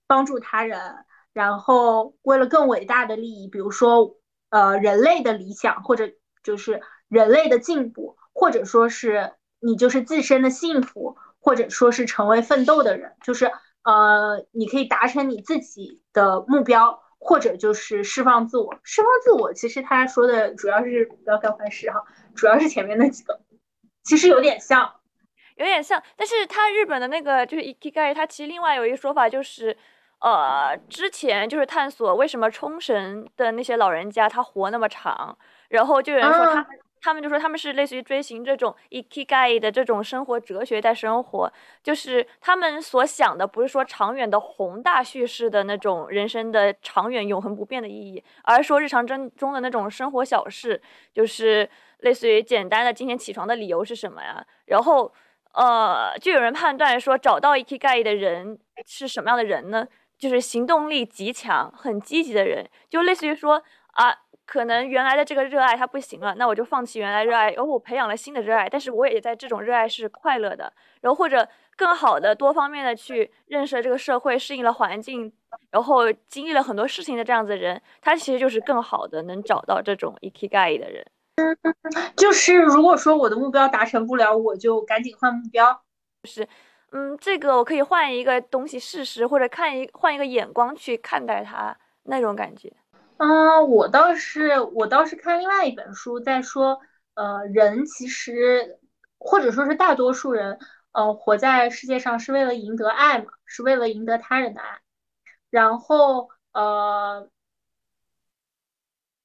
[0.09, 4.17] 帮助他人，然后为了更伟大的利益，比如说
[4.51, 6.11] 呃人类的理想，或者
[6.43, 13.53] 就是人类的进步，或者说是你就是自身的幸福，或者说是成为奋斗的人，就是
[13.85, 17.01] 呃你可以达成你自己的目标。
[17.25, 18.77] 或者就是释放自我。
[18.83, 22.03] 释放自我，其实他说的主要是不要干坏事哈，
[22.35, 23.41] 主要是前面那几个，
[24.03, 24.93] 其实有点像，
[25.57, 26.03] 有点像。
[26.17, 29.77] 但是他日本的那个就是 ikigai，他其实另外有一个说法就是，
[30.21, 36.67] 呃，之前就是探索为什么冲绳的那些老人家他活那么长，然后就有人说他们。
[37.03, 50.81] 他们就说他们是类似于追寻这种 ikigai 的这种生活哲学在生活，就是他们所想的不是说长远的宏大叙事的那种人生的长远永恒不变的意义，而是说日常中中的那种生活小事，
[51.13, 54.47] 就是类似于简单的今天起床的理由是什么呀？
[54.67, 55.13] 然后，
[55.55, 59.87] 呃，就有人判断说找到 ikigai 的人是什么样的人呢？
[60.17, 63.63] 就是行动力极强、很积极的人，就类似于说
[63.95, 64.19] 啊。
[64.45, 75.33] 可能原来的这个热爱它不行了，那我就放弃原来热爱，然后我培养了新的热爱，但是我也在这种热爱是快乐的，然后或者更好的多方面的去认识了这个社会，适应了环境，
[75.71, 81.07] 然后经历了很多事情的这样子的人，他其实就是更好的能找到这种 ikigai 的人。
[81.37, 81.57] 嗯，
[82.17, 85.73] 就是如果说我的目标达成不了，我就赶紧换目标。
[86.23, 86.47] 就是，
[86.91, 92.71] 嗯，这个我可以换一个东西试试，或者看一换一个眼光去看待它那种感觉。
[93.23, 96.81] 嗯，我倒是我倒是看另外一本书，在说，
[97.15, 98.81] 呃，人其实
[99.19, 100.59] 或者说是大多数人，
[100.91, 104.81] 呃，活在世界上是为了赢得爱嘛，是为了赢得他人的爱。
[105.51, 107.31] 然后，呃，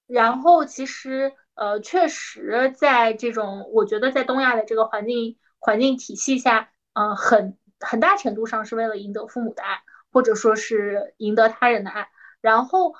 [0.05, 9.81] 然后其实，呃，确实在这种，我觉得在东亚的这个环境环境体系下，嗯，很很大程度上是为了赢得父母的爱，
[10.11, 12.09] 或者说是赢得他人的爱。
[12.41, 12.93] 然后。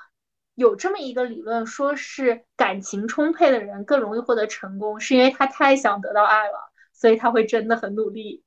[0.58, 8.42] 有这么一个理论，说是感情充沛的人更容易获得成功，是因为他太想得到爱了，所以他会真的很努力。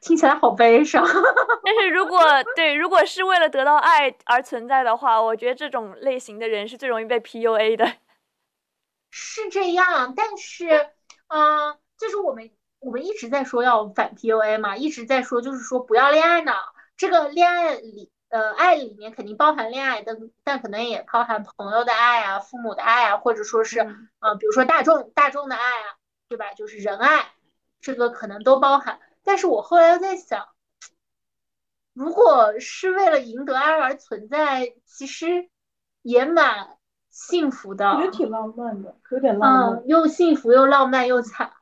[0.00, 1.04] 听起来好悲伤。
[1.62, 2.18] 但是如果
[2.56, 7.96] 对，如果是为了得到爱而存在的话，我觉得这种类型的人是最容易被 PUA 的。
[9.10, 10.70] 是这样，但是，
[11.28, 16.54] 嗯，就是我们我们一直在说要反 PUA 嘛，一直在说就是说不要恋爱脑，
[16.96, 18.10] 这个恋爱里。
[18.32, 23.80] 呃，爱里面肯定包含恋爱的，但可能也包含朋友的爱啊、父母的爱啊，或者说是，
[24.20, 26.54] 呃，比如说大众大众的爱啊，对吧？
[26.54, 27.26] 就是仁爱，
[27.82, 29.00] 这个可能都包含。
[29.22, 30.48] 但是我后来又在想，
[31.92, 35.50] 如果是为了赢得爱而存在，其实
[36.00, 36.78] 也蛮
[37.10, 37.90] 幸福的。
[37.90, 41.52] 我觉得挺浪漫的，有点浪漫，又幸福又浪漫又惨。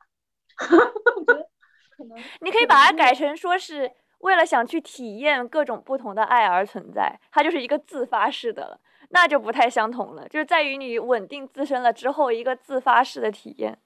[0.71, 1.49] 我觉得
[1.97, 3.91] 可能你可以把它改成说是。
[4.21, 8.79] 为了想去体验各种不同的爱而存在，它就是一个自发式的了，
[9.09, 13.79] 那就不太相同了，就是在于你稳定自身了之后一个自发式的体验。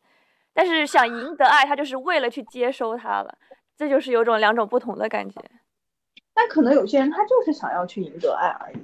[0.53, 3.33] 但是想赢得爱，它就是为了去接收它了，
[3.77, 5.40] 这就是有种两种不同的感觉。
[6.33, 8.77] 但可能有些人他就是想要去赢得爱而已，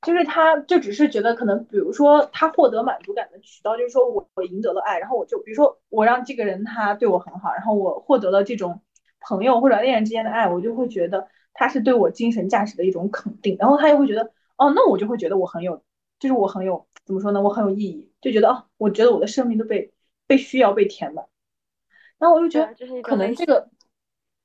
[0.00, 8.80] 就是他就只是觉得可能，比如说他获得满足感的渠道就是说我我赢得了爱，然后我就比如说我让这个人他对我很好，然后我获得了这种。
[9.24, 14.22] 朋友或者恋人之间的爱，我就会觉得他是对我精神价值的一种肯定，然后他又会觉得，
[14.56, 15.82] 哦，那我就会觉得我很有，
[16.18, 17.42] 就是我很有，怎么说呢？
[17.42, 19.92] 我很有意义，就觉得，哦，我觉得我的生命都被
[20.26, 21.24] 被需要被填满，
[22.18, 23.68] 然后我就觉得，可能这个，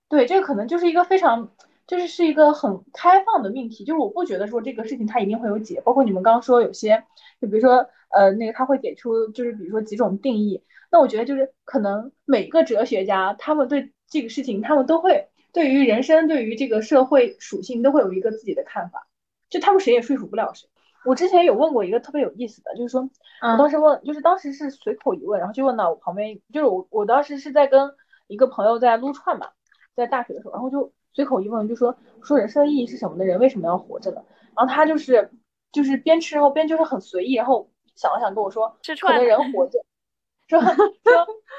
[0.09, 1.51] 对，这个可能就是一个非常，
[1.87, 7.03] 就是是一个很开放的命题，就是我不觉得说这个事情它一定会有解，包括你们刚刚说有些，
[7.39, 13.91] 就比如说，呃，那个他会给出，就是比如说几种定义，那我觉得就是可能每个哲学家他们对。
[14.09, 19.07] 这个事情，他们都会对于人生、对于这个社会属性都会有一个自己的看法，
[19.49, 20.69] 就他们谁也说服不了谁。
[21.05, 23.09] 我之前有问过一个特别有意思的，就是说
[23.41, 27.91] 我当时问，就是当时是随口一问，然后就问到我旁边，就是我我当时是在跟
[28.27, 29.49] 一个朋友在撸串嘛，
[29.95, 34.21] 在大学的时候，然后就随口一问，就说说人生的意义是什么的人为什么要活着呢？
[34.55, 35.31] 然后他就是
[35.71, 39.79] 就是边吃然后边就是很随意，然后想了想跟我说，可能人活着，
[40.47, 40.73] 说说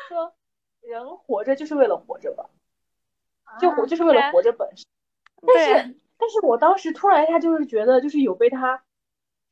[0.09, 0.33] 说。
[0.89, 2.49] 人活着就是为了活着吧，
[3.61, 4.87] 就活就是为了活着本身。
[5.47, 8.83] 但是，但是我当时突然一下就是觉得，就是有被他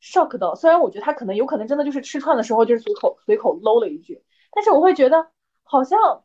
[0.01, 0.55] shock 到。
[0.55, 5.29] 虽然我觉得他可能有可能真的就是吃串的时候就是随口随口搂了一句，但是我会觉得
[5.61, 6.23] 好像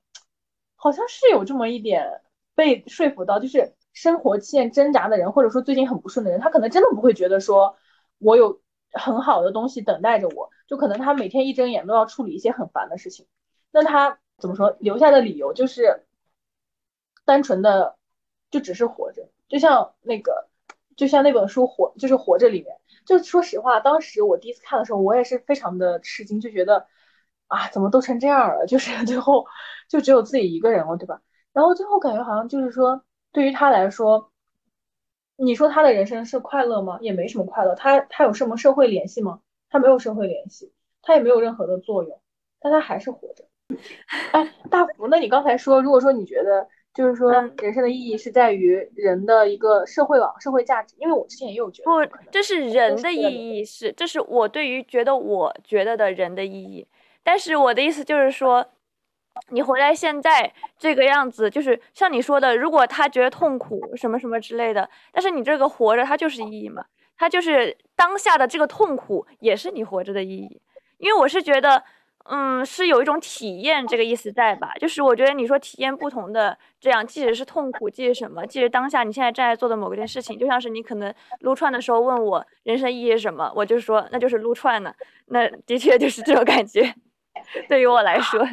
[0.77, 2.23] 好像是有这么一点
[2.55, 3.39] 被说服到。
[3.39, 7.77] 就是生活期间挣扎的人，或者说最近很不顺的人，他可能真的不会觉得说
[8.19, 8.63] 我有
[8.93, 13.27] 很好的东西等待着我，就可能他每天一睁眼都要处理一些很烦的事情。
[13.71, 14.19] 那他。
[14.39, 14.77] 怎么说？
[14.81, 16.05] 留下的理由就是
[17.25, 17.97] 单纯的，
[18.51, 19.29] 就只是活着。
[19.49, 20.49] 就像那个，
[20.97, 22.77] 就像那本书《活》，就是活着里面。
[23.05, 26.87] 就说实话，当时我第一次看的时候，我也是非常的吃惊，就觉得
[27.49, 28.67] 啊，怎么都成这样了？
[28.69, 29.47] 就是最后
[29.89, 31.21] 就只有自己一个人了，对吧？
[31.53, 34.31] 然后最后感觉好像就是说，对于他来说，
[35.37, 36.99] 你说他的人生是快乐吗？
[37.01, 37.75] 也没什么快乐。
[37.75, 39.41] 他他有什么社会联系吗？
[39.69, 40.73] 他没有社会联系，
[41.03, 42.21] 他也没有任何的作用，
[42.61, 43.45] 但他还是活着。
[44.33, 53.21] 哎，大福，那你刚才说，如果说你觉得就是说人生的意义是在于人的一个社会网、社会价值，因为我之前也有觉得，不，这是人的意
[53.59, 56.87] 义，是这是我对于觉得我觉得的人的意义。
[57.23, 58.67] 但是我的意思就是说。
[59.49, 66.85] 你活在现在这个样子，就是像你说的，如果他觉得痛苦什么什么之类的，但是你这个活着，它就是意义嘛？
[67.17, 70.61] 它就是当下的这个痛苦，也是你活着的意义。
[70.99, 71.83] 因为我是觉得，
[72.25, 74.73] 嗯，是有一种体验这个意思在吧？
[74.81, 84.93] 就是我觉得你说体验不同的这样，即使是痛苦，即使什么，即使当下你现在正在做的某一件事情，就像是你可能撸串的时候问我人生意义是什么，我就说那就是撸串呢。
[85.27, 86.95] 那的确就是这种感觉，
[87.69, 88.47] 对于我来说。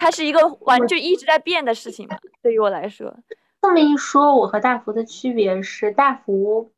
[0.00, 3.12] 它是一个完就一直在变的事情嘛，对于我来说。
[3.60, 6.70] 这么一说，我和大福的区别是，大福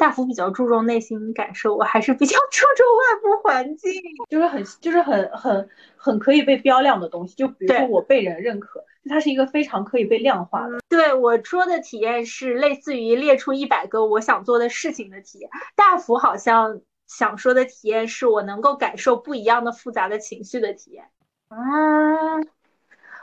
[0.00, 3.92] 大福比较注重内心感受，我还是比较 注重外部环境，
[4.30, 7.34] 就是很就是很很很可以被标亮的东西。
[7.34, 10.78] 就比如说我被人认可，它是一个非常可以被量化的。
[10.88, 15.50] 对我说的体验是类似于列出一百个我想做的事情的体验。
[15.76, 21.04] 大福好像想说的体验是我能够感受不一样的复杂的情绪的体验。
[21.48, 21.58] 啊。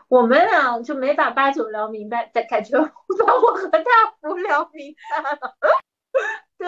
[0.10, 3.82] 我们俩就没把八九聊明白，感感觉 把我和大
[4.22, 5.58] 福聊明白了。
[6.58, 6.68] 对，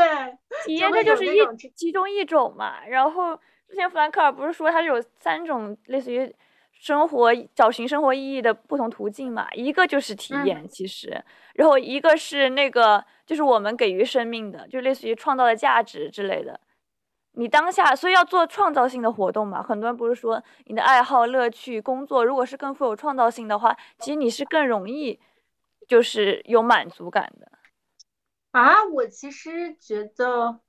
[0.66, 1.40] 体验这就是一
[1.76, 2.86] 其中一种嘛。
[2.86, 3.36] 然后
[3.68, 6.34] 之前弗兰克尔不是说他是有三种类似于
[6.72, 9.48] 生活找寻生活意义的不同途径嘛？
[9.54, 11.22] 一个就是体验，其实，
[11.56, 16.60] 然后一个是那个就是我们给予生命的，就类似于创造的价值之类的。
[17.34, 19.62] 你当下，所以要做创造性的活动嘛？
[19.62, 25.20] 很多人不是说你的爱好、乐趣、工作，如果是更富有创造性的话，其实你是更容易，
[25.88, 27.52] 就是有满足感的。
[28.52, 30.60] 啊，我其实觉得，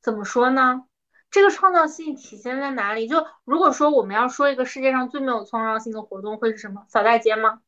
[0.00, 0.84] 怎么说呢？
[1.30, 3.08] 这个创造性体现在哪里？
[3.08, 6.84] 就如果说我们要说一个世界上最没有创造性的活动，会是什么？
[6.88, 7.60] 扫大街吗？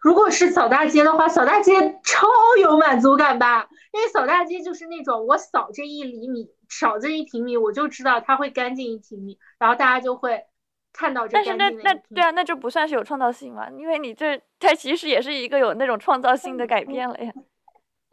[0.00, 2.26] 如果是扫大街的话，扫大街超
[2.60, 3.68] 有满足感吧？
[3.92, 6.50] 因为扫大街就是那种我扫这一厘米。
[6.66, 10.44] 扫这一平米，我就知道它会干净一平米，然后大家就会
[10.92, 13.68] 看到这干净的那那那对啊，那就不算是有创造性嘛？
[13.70, 17.32] 因为你这它其实也是一个有那种创造性的改变了呀。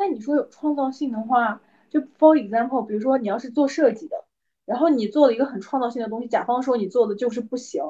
[0.01, 4.25] 那你说有创造性的话，就 for example，比如说你要是做设计的，
[4.65, 7.83] 然后你做了一个很创造性的东西，甲方说你做的就是不行，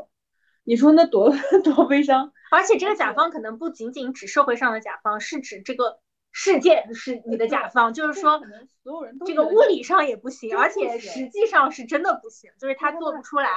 [0.66, 1.34] 你说那多
[1.64, 2.34] 多悲伤。
[2.52, 6.00] 而且这个甲方可能不仅仅指社会上的甲方，是指这个。
[6.34, 8.42] 世界是你的甲方，就是说，
[9.26, 13.50] 这个物理上也不行，而且实际上是真的不行，就是他做不出来，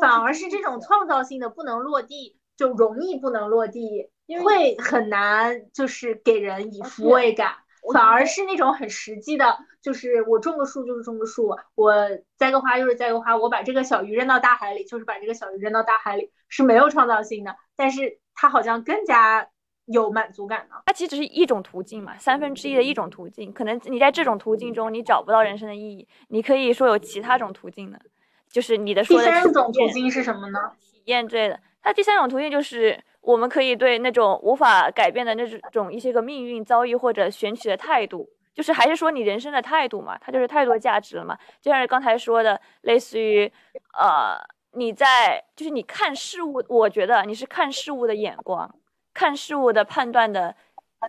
[0.00, 4.10] 反而是这种创造性的不能落地，就容易不能落地，
[4.44, 7.56] 会很难，就是给人以抚慰感，
[7.92, 11.94] 反而是那种很实际的，就是我种个树就是种个树，我
[12.36, 19.48] 栽个花就是栽个花，我把这个小鱼扔到大海里就是把这个小鱼扔到大海里，是没有创造性的，但是它好像更加。
[19.86, 23.52] 有满足感呢，它其实只是一种途径嘛，三分之一的一种途径。
[23.52, 28.00] 可能你在这种途径中，你找不到人生的意义，你可以说有其他种途径的，
[28.48, 29.26] 就是你的说的。
[29.26, 30.58] 第三种途径是什么呢？
[30.80, 31.60] 体验之类的。
[31.82, 41.36] 它第三种途径就是我们可以对那种无法改变的那种一些个命运遭遇或者选取的态度，就是还是说你人生的态度嘛，它就是太多价值了嘛。
[41.60, 43.50] 就像是刚才说的，类似于
[43.98, 44.38] 呃
[44.72, 48.74] 你在就是你看事物，我觉得你是看事物的眼光。
[49.14, 50.56] 看事物的判断的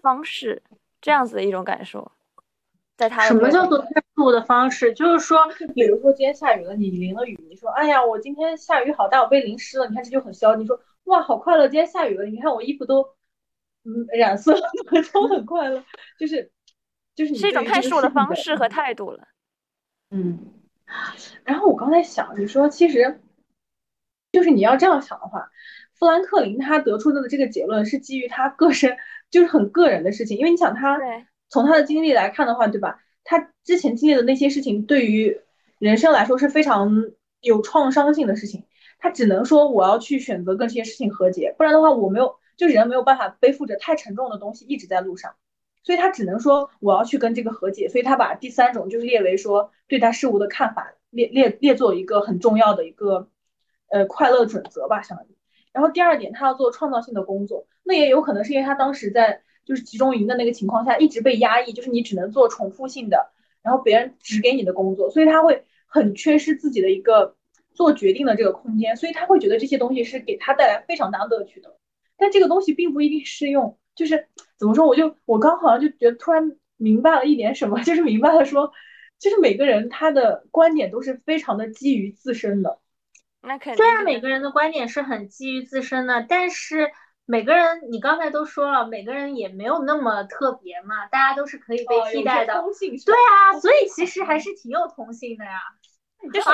[0.04, 0.62] 方式，
[1.02, 2.12] 这样子的一种感受，
[2.96, 4.94] 在他什么叫做看事物的方式？
[4.94, 5.40] 就是说，
[5.74, 9.88] 比如说今天下雨了，你淋了雨，你说，哎呀，我今天下雨好大，我被淋湿了。
[9.88, 10.56] 你看这就很消。
[10.56, 13.02] 你说，哇，好快乐，今天下雨了，你看我衣服都
[13.84, 14.70] 嗯染色了，
[15.14, 15.84] 都很快乐。
[16.20, 16.52] 就是
[17.16, 19.28] 就是是一种看事物的方式和态度了。
[20.12, 20.40] 嗯，
[21.44, 23.20] 然后我刚才想，你说其实
[24.32, 25.50] 就是你要这样想的话。
[25.94, 28.98] 富兰克林他得出的这个结论是基于他个人，
[29.32, 30.38] 就是很个人的事情。
[30.38, 31.00] 因为你想他
[31.48, 33.00] 从他的经历来看的话，对吧？
[33.24, 35.40] 他之前经历的那些事情对于
[35.80, 36.92] 人生来说是非常
[37.40, 38.66] 有创伤性的事情。
[39.06, 45.36] 他只能说我要去选择跟这些事情和解，不然的话我没有，就人没有办法背负着太沉重的东西一直在路上。
[45.84, 47.88] 所以他只能说我要去跟这个和解。
[47.88, 53.30] 所以他把第三种就是列为说对待事物的看法列列列作一个很重要的一个
[53.90, 55.36] 呃快乐准则吧，相当于。
[55.72, 63.30] 然后第二点，他要做创造性的工作，那也有可能是因为他当时在就是集中营的那个情况下一直被压抑，就是你只能做重复性的，
[63.62, 67.36] 然后别人指给你的工作，所以他会很缺失自己的一个
[67.76, 71.78] 做决定的这个空间，所以他会觉得这些东西是给他带来非常大乐趣的。
[72.18, 78.72] 但这个东西并不一定适用，就是怎么说，我就我刚好像就觉得突然明白了一点什么， 就是明白了说，
[79.20, 82.80] 就是每个人他的观点都是非常的基于自身的。
[83.42, 86.90] 那肯定虽然每个人的观点是很基于自身的，但是
[87.26, 92.60] 每个人你刚才都说了，每个人也没有那么特别嘛，大家都是可以被哦替代的。
[92.62, 95.60] 通性对啊，所以其实还是挺有同性的呀。
[96.32, 96.50] 就是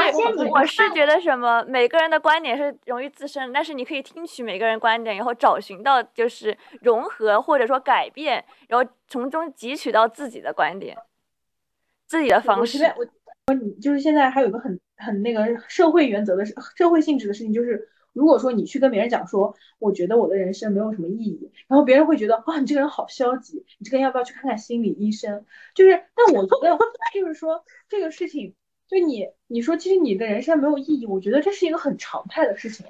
[0.50, 10.98] 我是觉得什么，每个人的观点是容易自身，但是你可以听取每个人观点，然后找寻到就是融合或者说改变，然后从中汲取到自己的观点，
[12.08, 12.84] 自己的方式
[13.48, 25.44] 我你就是现在还有一个很很那个社会原则的事，社会性质的事情，就是如果说你去跟别人讲说，我觉得我的人生没有什么意义，然后别人会觉得啊，你这个人好消极，你这个人要不要去看看心理医生？
[25.74, 26.78] 就是，但我觉得
[27.14, 28.54] 就是说这个事情，
[28.92, 32.86] 就你你说其实你的人生没有意义，我觉得这是一个很常态的事情。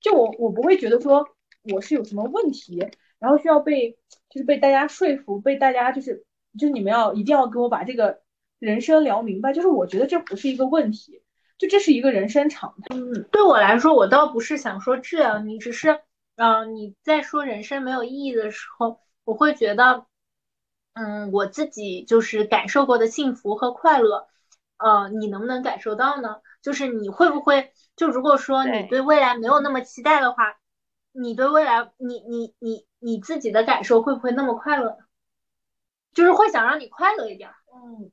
[0.00, 1.26] 就我我不会觉得说
[1.72, 2.86] 我是有什么问题，
[3.18, 3.92] 然后需要被
[4.28, 6.26] 就是被大家说服，被大家就是
[6.58, 8.20] 就你们要一定要给我把这个
[8.58, 11.22] 人生聊明白，就是我觉得这不是一个问题，
[11.56, 12.94] 就这是一个人生常态。
[13.32, 16.00] 对我来说，我倒不是想说这样，你只是，
[16.36, 20.04] 嗯、你在说人生没有意义的时候，我会觉得，
[20.92, 24.28] 嗯，我自己就是感受过的幸福和快乐，
[24.78, 26.36] 呃，你能不能感受到呢？
[26.62, 30.56] 就是你会不会，就如果说你对对未来没有那么期待的话，
[31.12, 34.96] 你对未来，你你你你自己的感受会不会那么快乐呢？
[36.12, 37.54] 就是会想让你快乐一点儿。
[37.74, 38.10] 嗯，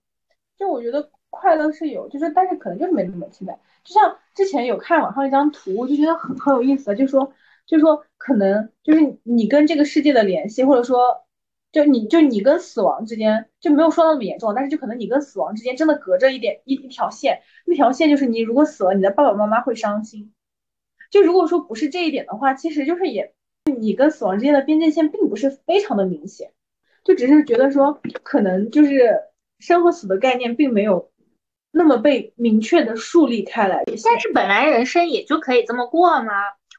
[0.58, 3.60] 就我觉得快乐是有，就是但是可能就是没那么期待。
[3.84, 7.34] 就像之前有看网上一张图，我就觉得很很有意思，就说
[7.66, 11.26] 就说可能就是你跟这个世界的联系，或者说
[11.74, 20.32] 就你就你跟死亡之间就没有说那么严重，但是就可能你跟死亡之间真的隔着一点一一条线，那条线就是你如果死了，你的爸爸妈妈会伤心。
[21.10, 23.34] 就如果说不是这一点的话，其实就是也
[23.66, 26.52] 你跟死亡之间的边界线并不是非常的明显。
[27.04, 29.20] 就只是觉得说，可能就是
[29.60, 31.12] 生和死的概念并没有
[31.72, 33.84] 那么被明确的树立开来。
[34.06, 36.32] 但是本来人生也就可以这么过吗。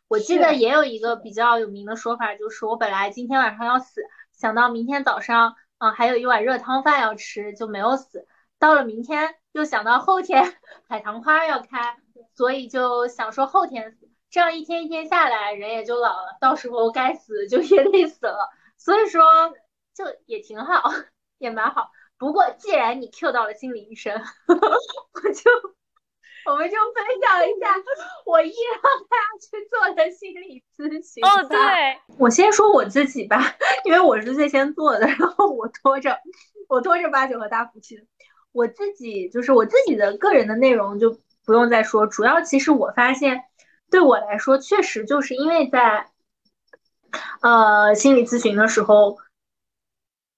[0.07, 4.03] 我记得也有一个比较有名的说法，就是我本来今天晚上要死，
[4.45, 8.29] 想到明天早上，嗯，还有一碗热汤饭要吃，就没有死。
[8.59, 11.97] 到了明天，又想到后天海棠花要开，
[12.37, 14.11] 所以就想说后天死。
[14.29, 18.51] 这样一天一天下来，人也就老了，到时候该死就也得死了。
[18.77, 19.23] 所以说，
[19.95, 20.91] 就也挺好，
[21.39, 21.91] 也蛮好。
[22.19, 24.13] 不过既然你 Q 到了心理医生，
[24.47, 25.51] 我就
[26.47, 27.75] 我们就分享一下
[28.27, 31.25] 我一让大家去做的心理咨询。
[31.25, 31.59] 哦，对，
[32.19, 36.19] 我先说我自己吧，因为我是最先做的，然后我拖着
[36.69, 38.07] 我拖着八九和大福去。
[38.53, 43.43] 我自己就是我自己的个人的内容就不用再说，主要其实我发现
[43.91, 46.11] 对我来说，确实就是因为在
[47.41, 49.19] 呃心理咨询的时候，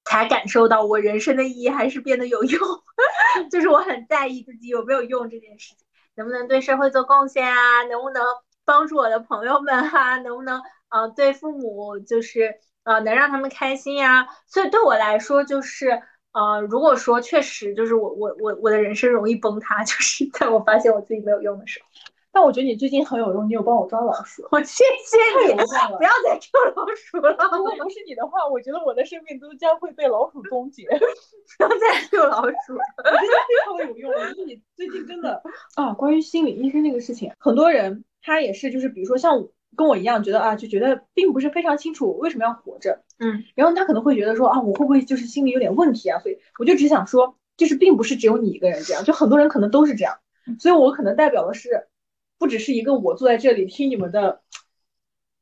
[0.04, 2.60] 才感受到我人生的意义还是变得有用，
[3.50, 5.85] 就是我很在意自己有没有用这件事情，
[6.16, 8.22] 能不能对社会做贡献啊，能不能
[8.64, 16.02] 帮助我的朋友们啊，能不能呃对父母就是呃能让他们开心呀、所以对我来说就是。
[16.32, 21.86] 呃，如果说确实就是我我我我的人生容易崩塌， 就是在我发现我自己没有用的时候。
[22.36, 25.16] 但我觉得你最近很有用，你有帮我抓老鼠，我谢谢
[25.46, 26.02] 你，不。
[26.04, 30.86] 要再 Q 老鼠了，如果不是你的话，我觉得我的生命都将会被老鼠 终结。
[30.86, 32.74] 不要再 Q 老鼠。
[32.74, 34.12] 我觉得非常有用。
[34.12, 35.42] 我觉得你最近真的
[35.76, 46.18] 啊，关于心理医生这个事情，很多人他也是，就是比如说像我跟我一样，觉得啊，就觉得并不是非常清楚我为什么要活着，嗯，然后他可能会觉得说啊，我会不会就是心理有点问题啊？
[46.20, 50.18] 所以我就只想说，就是并不是只有你一个人这样，就很多人可能都是这样，
[50.60, 51.86] 所以我可能代表的是，
[52.38, 54.42] 不只是一个我坐在这里听你们的，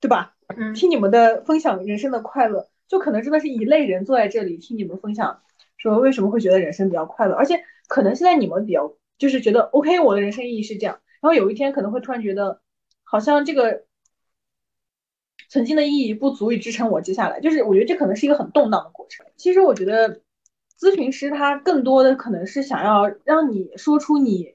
[0.00, 0.36] 对吧？
[0.56, 5.42] 嗯听你们的分享人生的快乐，就可能真的是一类人坐在这里听你们分享，
[5.78, 12.60] 说为什么会觉得人生比较快乐，而且可能现在你们比较就是觉得 OK，我的人生意义是这样，然后有一天可能会突然觉得，
[13.02, 13.84] 好像这个
[15.48, 19.24] 曾经的意义不足以支撑我接下来，就是我觉得这可能是一个很动荡的过程。
[19.36, 20.20] 其实我觉得
[20.78, 24.53] 咨询师他更多的可能是想要让你说出你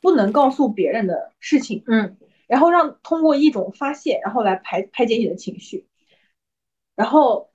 [0.00, 5.86] 不能告诉别人的事情，嗯然后让通过一种发泄，然后来排排解你的情绪。
[6.96, 7.50] 然后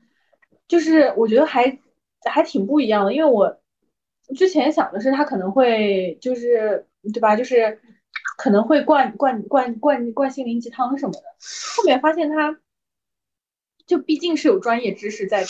[0.68, 1.80] 就是我觉得还
[2.30, 3.60] 还挺不一样的，因为我
[4.36, 7.82] 之前想的是他可能会就是对吧，就是
[8.38, 11.24] 可能会灌灌灌灌灌心灵鸡汤什么的，
[11.76, 12.60] 后面发现他
[13.86, 15.48] 就毕竟是有专业知识在里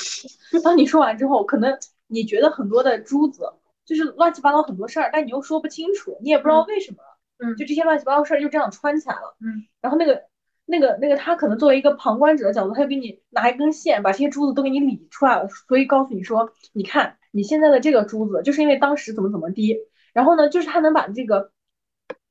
[0.54, 0.64] 面。
[0.64, 1.78] 当你说完之后，可能
[2.08, 3.54] 你觉得很多的珠子
[3.86, 6.98] 就是乱七八糟很多事儿，但你又说不清楚，你也不知道为什么。
[7.40, 9.36] 嗯就这些乱七八糟事儿就这样穿起来了。
[9.42, 10.24] 嗯，然后那个
[10.66, 19.78] 那个那个他可能作为一个旁观者的角度，他就给你拿一根线把这些珠子都给你理出来了，所以告诉你说，你看你现在的这个珠子就是因为当时怎么怎么低，
[20.14, 21.52] 然后呢，就是他能把这个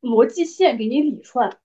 [0.00, 1.58] 逻辑线给你理出来。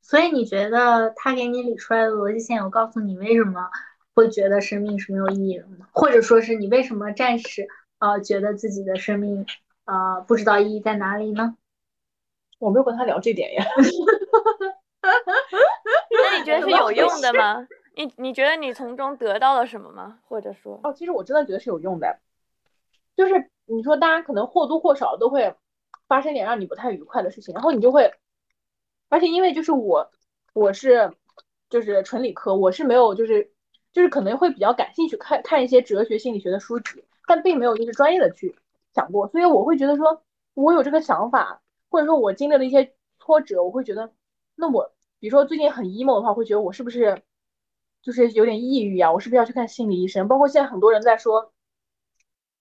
[0.00, 3.68] 所以你觉得他给你理出来的逻辑线，我告诉你为什么
[4.14, 5.88] 会觉得生命是没有意义的吗？
[5.92, 7.66] 或者说是你为什么暂时
[7.98, 9.46] 呃觉得自己的生命
[9.84, 11.56] 呃不知道意义在哪里呢？
[12.58, 13.64] 我没有跟他聊这点呀。
[15.02, 17.66] 那你觉得是有用的吗？
[17.96, 20.18] 你你觉得你从中得到了什么吗？
[20.26, 22.18] 或者说，哦，其实我真的觉得是有用的，
[23.16, 25.54] 就是你说大家可能或多或少都会
[26.06, 28.12] 发生点让你不太愉快的事情，然后你就会。
[29.08, 30.10] 而且因为就是我，
[30.52, 31.12] 我是
[31.70, 33.52] 就是纯理科，我是没有就是
[33.92, 38.56] 就是可能会比较感兴趣看看一些哲学心理学的书籍，但并没有就是专业的去
[38.94, 40.22] 想过，所以我会觉得说，
[40.54, 41.60] 我有这个想法，
[41.90, 44.12] 或者说我经历了一些挫折，我会觉得，
[44.54, 47.22] 那我比如说最近很 emo 的话，会觉得我是不是
[48.02, 49.12] 就是有点抑郁啊？
[49.12, 50.28] 我是不是要去看心理医生？
[50.28, 51.52] 包括现在很多人在说，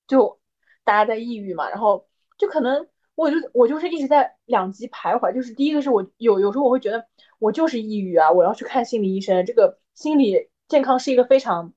[0.08, 0.40] 就
[0.84, 2.08] 大家在抑郁嘛，然后
[2.38, 2.88] 就可能。
[3.18, 7.08] 我就我就是一直在两极徘徊，就是第一个是我有有时候我会觉得
[7.40, 11.72] 我就是抑郁啊，我要去看心理医生，这个心理健康是一个非常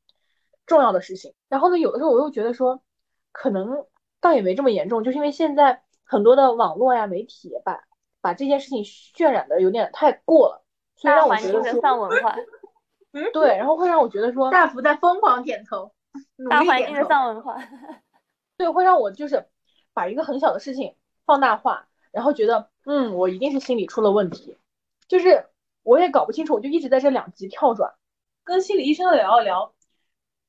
[0.68, 1.34] 重要的事情。
[1.48, 2.80] 然后呢，有的时候我又觉得说，
[3.32, 3.84] 可能
[4.20, 7.82] 倒也没这么严重，就是因为现在很多的网络呀、媒体把
[8.20, 10.64] 把这件事情渲染的有点太过了，
[10.94, 12.36] 所以让我觉得说，丧文化，
[13.12, 15.92] 嗯，对，然后会让我觉得说，大福在疯狂点头，
[16.48, 17.56] 大环境的丧文化，
[18.56, 19.46] 对，会让我就是
[19.92, 20.94] 把一个很小的事情。
[21.26, 24.56] 放大化，然后觉得，嗯，我一定是心理出了问题，
[25.08, 25.44] 就是
[25.82, 27.92] 我也搞不清楚，我就一直在这两极跳转，
[28.44, 29.74] 跟心理医生聊一聊。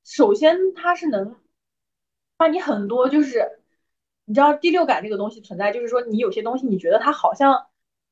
[0.05, 1.35] 首先，他是能
[2.37, 3.59] 把你很多，就是
[4.25, 7.67] 你知道第六感这个东西存在，就是说你有些东西你觉得它好像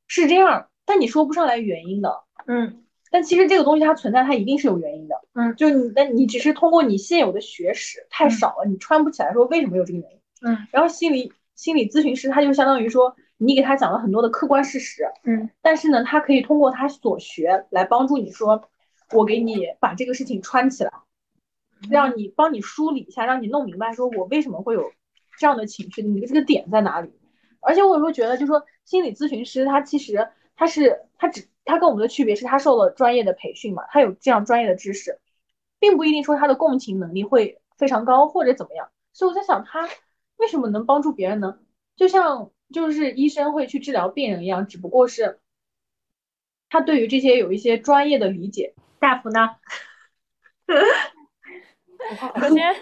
[0.08, 11.34] 是这样，但你说不上来原因的，嗯，但其实这个东西它存在，它一定是有原因的，嗯，就你，但你只是通过你现有的学识太少了，你穿不起来说为什么有这个原因，嗯，然后心理。
[11.58, 18.70] 心理咨询师他就相当于说，你给他讲了很多的客观事实，嗯，但是呢，他可以通过他所学来帮助你说，
[19.12, 20.92] 我给你把这个事情穿起来，
[21.90, 24.92] 让你帮你梳理一下，让你弄明白，说我为什么会有
[25.38, 27.12] 这样的情绪，你的这个点在哪里？
[27.60, 35.20] 而且我有时候觉得，就说心理咨询师他其实他是他只他跟我们的区别是他受了专业的培训嘛，他有这样专业的知识，
[35.80, 39.88] 并不一定说他的共情能力会非常高或者怎么样，所以我在想他。
[40.38, 41.58] 为什么能帮助别人呢？
[41.96, 45.40] 就像就是医生会去治疗病人一样，只不过是
[46.70, 48.76] 他对于这些有一些专业的理解。
[49.00, 49.56] 大夫呢？
[52.40, 52.76] 首先，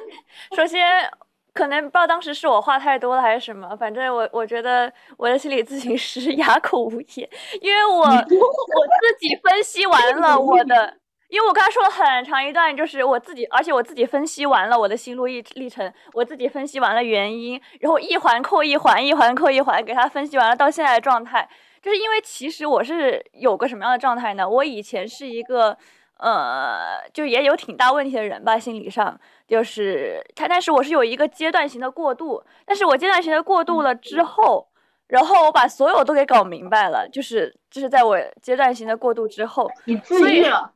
[0.55, 1.11] 首先
[1.53, 7.29] 可能不知道当时是我话太多了还是什么，反正我我觉得我的心理咨询师 哑口无言，
[7.61, 10.97] 因为我我自己分析完了我的。
[11.27, 21.49] 因为我刚才说了很长一段，就是我自己，而且我自己分析完了我的心路历历程，我自己分析完了原因，然后一环扣一环，一环扣一环，给他分析完了到现在的状态，
[21.81, 24.47] 就是因为其实我是有个什么样的状态呢？
[24.47, 25.75] 我以前是一个，
[26.17, 34.67] 呃，就也有挺大问题的人吧，心理上，就是他，但是我是有一个阶段性的过渡，但是我阶段性的过渡了之后，
[35.07, 39.97] 然后我把所有都给搞明白了，就是就是在我阶段性的过渡之后，你。
[39.97, 40.71] 自愈了。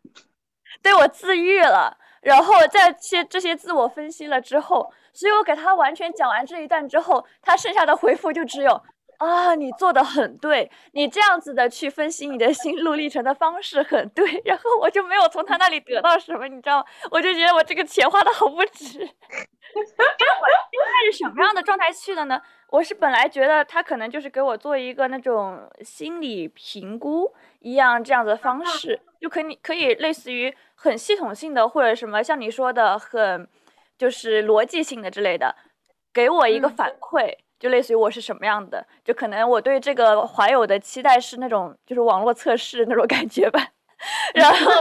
[0.81, 8.81] 对我自愈了，然后在些这些自我分析了之后，所以我给他完全讲完这一段之后，他剩下的回复就只有
[9.19, 16.85] 啊，你做的很对，你这样子的去分析你的心路历程的方式很对，然后我就没有从他那里得到什么，你知道吗？
[17.11, 18.99] 我就觉得我这个钱花的好不值。
[18.99, 22.41] 因为我现在是什么样的状态去的呢？
[22.69, 33.47] 我是本来觉得他可能就是给我做一个那种心理评估一样这样子的方式，就可以可以类似于很系统性的或者什么像你说的很
[33.97, 35.55] 就是逻辑性的之类的，
[36.13, 43.67] 给我一个反馈，就类似于我是什么样的，就可能我对这个怀有的期待是那种就是网络测试那种感觉吧，
[44.33, 44.71] 然后。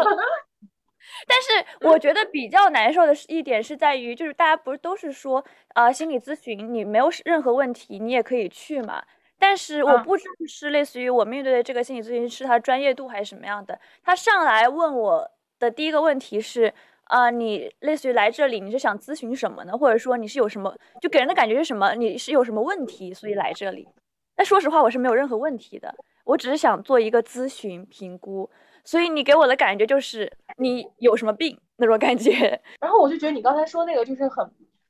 [1.26, 9.02] 但是我觉得比较难受的是一点是在于，就是大家不是都是说，啊，心理咨询你没有任何问题，你也可以去嘛。
[9.36, 13.78] 但是我不知道是类似于我面对的这个心理咨询师他专业度还是什么样的。
[14.04, 16.72] 他上来问我的第一个问题是，
[17.08, 19.76] 啊，你类似于来这里你是想咨询什么呢？
[19.76, 21.94] 或者说你是有什么，就给人的感觉是什么？
[21.94, 23.88] 你是有什么问题所以来这里？
[24.36, 25.94] 但说实话，我是没有任何问题的，
[26.24, 28.48] 我只是想做一个咨询评估。
[28.84, 34.46] 所以你给我的感觉就是你有什么病那种感觉， 然后我就觉得你刚才说那个就是很，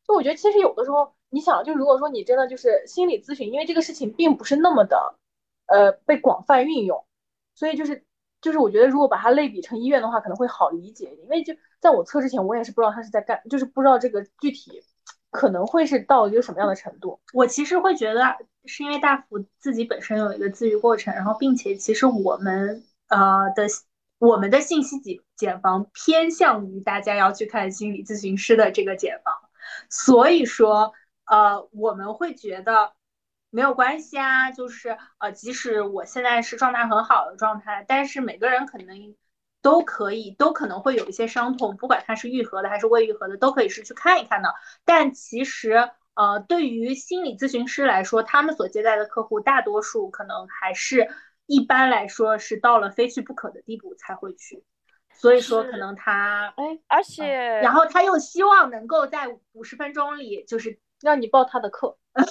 [0.07, 5.15] 就我觉得其实有的时候你想，就如果说你真的就是心理咨询，因为这个事情并不是那么的，
[5.67, 7.05] 呃，被广泛运用，
[7.55, 8.05] 所以就是
[8.41, 11.25] 就是我觉得如果把它类比成医院的话，可能会好理解一点。
[11.25, 14.83] 因为就在我测之前，我也是不知道他是在干，就是不知道这个具体
[15.31, 17.21] 可能会是到一个什么样的程度？
[17.33, 23.67] 我其实会觉得是因为大福自己本身有一个自愈过程，然后并且其实我们呃的
[24.19, 29.35] 我们的信息检检房偏向于大家要去看心理咨询师的这个检房，
[29.89, 30.93] 所以说
[31.27, 32.93] 呃我们会觉得
[33.51, 39.15] 没有关系啊，就是呃即使我现在是状态很好的状态，但是每个人可能。
[39.63, 44.55] 都可以，都可能会有一些伤痛，不管它是愈合的还是未愈合的，都可以是去看一看的。
[44.85, 51.09] 但其实，呃，对于心理咨询师来说，他们所接待的客户，大多数可能还是
[51.47, 54.65] 一般来说是到了非去不可的地步才会去。
[55.13, 57.27] 所以说，可能他，哎，而且，
[57.61, 61.99] 然后他又希望能够在五十分钟里，就是让你报他的课。
[62.15, 62.25] 对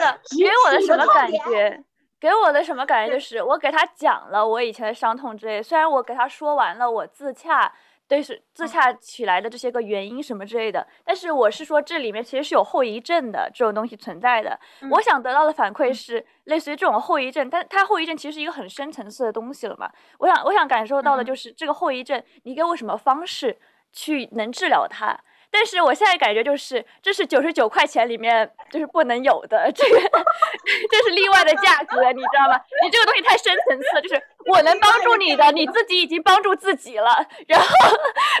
[0.00, 1.84] 的， 给我的什么感觉？
[2.22, 7.72] 给我的什么感觉就是，我给他讲了我以前的伤痛之类，虽然我给他说完了我自洽，
[8.06, 14.56] 对是自洽起来的这些个原因什么之类的，但是我是说这里面其实是有后遗症的这种东西存在的。
[14.92, 19.90] 我想得到的反馈是类似于这种后遗症，但它后遗症其实是一个很深层次的东西了嘛。
[20.20, 23.58] 我想我想感受到的就是这个后遗症，你给我什么方式
[23.92, 25.18] 去能治疗它？
[25.52, 30.00] 但是我现在感觉就是，这是九十九块钱里面就是不能有的，这个
[30.90, 32.58] 这是例外的价格，你知道吗？
[32.82, 37.10] 你这个东西太深层次了，就是我能帮助你的，你自己已经帮助自己了，
[37.46, 37.66] 然后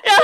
[0.02, 0.22] 然后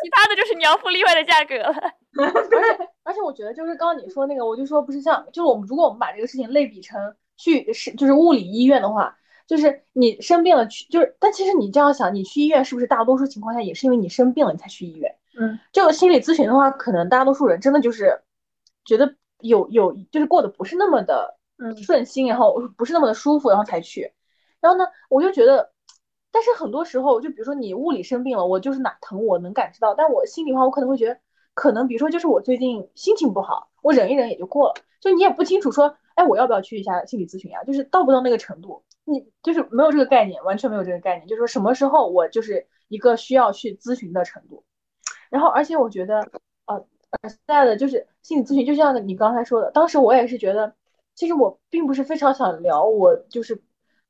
[0.00, 1.74] 其他的就是你要付例外的价格了。
[2.16, 9.16] 而且而且我觉得就是刚刚你说那个，我就说不是像，就是我们如果我们把这个事情类比成去是就是物理医院的话，
[9.48, 15.14] 就是你生病了去就是，但其实你这样想，你去医院是不是大多数情况下也是因为你生病了你才去医院？
[15.38, 18.22] 嗯，就心理咨询的话，可能大多数人真的就是
[18.84, 24.12] 觉得有有，就是过得不是那么的嗯顺心，然后不是那么的舒服，然后才去。
[24.60, 25.72] 然后呢，我就觉得，
[26.32, 31.20] 但是很多时候，就比如说你物理生病了，我就是哪疼我能感知到，但我心里话，我可能会觉得，
[31.54, 34.74] 可能比如说就是我最近心情不好，我忍一忍也就过了。
[35.00, 37.62] 就你也不清楚说，哎，我要不要去一下心理咨询啊？
[37.64, 44.64] 就是到不到那个程度，你就是没有这个概念，完全没有这个概念，就是说什么时候我就是一个需要去咨询的程度。
[45.36, 46.20] 然后，而且我觉得，
[46.64, 46.82] 呃，
[47.28, 50.72] 现在的就是心理咨询，就像你刚才说的，当时我也是觉得，
[51.14, 53.62] 其实我并不是非常想聊我就是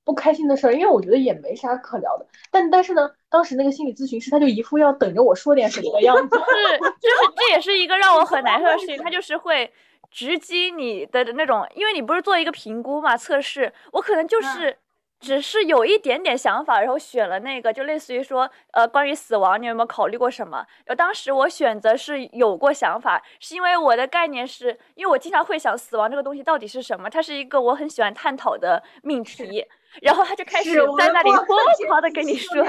[0.04, 2.26] 不开心的事儿，因为我觉得也没啥可聊的。
[2.52, 9.72] 但但是呢，当时那个心理咨询师他就一副要等着我说点什么的样子，是， 就是这也是一个让我很难受的事情，他就是会
[10.08, 14.78] 直击你的那种，因为你不是做一个评估嘛，测试，我可能就是。
[15.26, 20.58] 只是有一点点想法，然后选了那个，就类似于说，呃，关于死亡，你有没有考虑过什么？
[20.84, 29.66] 然后当时我选择是有过想法，是因为我的概念是，因为我经常会想死亡这个东西到底是什么，它是一个我很喜欢探讨的命题。
[30.02, 32.62] 然后他就开始在那里疯狂的跟你说，对，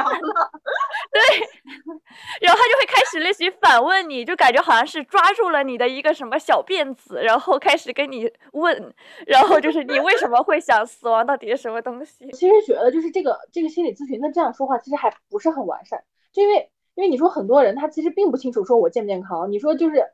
[2.42, 8.94] 然后他就会开始类似于反问你，就感觉好像是抓住了你的一个什么小辫子，然后开始跟你问，
[9.26, 12.30] 然后就是你为什么会想死亡到底是什么东西？
[12.32, 20.06] 其实觉得就是这个这个心理咨询，那这样说话其实还不是很完善，就因为因为你说很多人他其实并不清楚说我健不健康，你说就是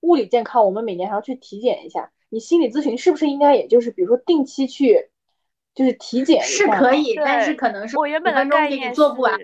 [0.00, 5.10] 物理健康，我们每年还要去体检一下，你心理咨询是不是应该也就是比如说定期去。
[5.74, 9.38] 就是体检是可以，但是可能是我原本的概念做不完。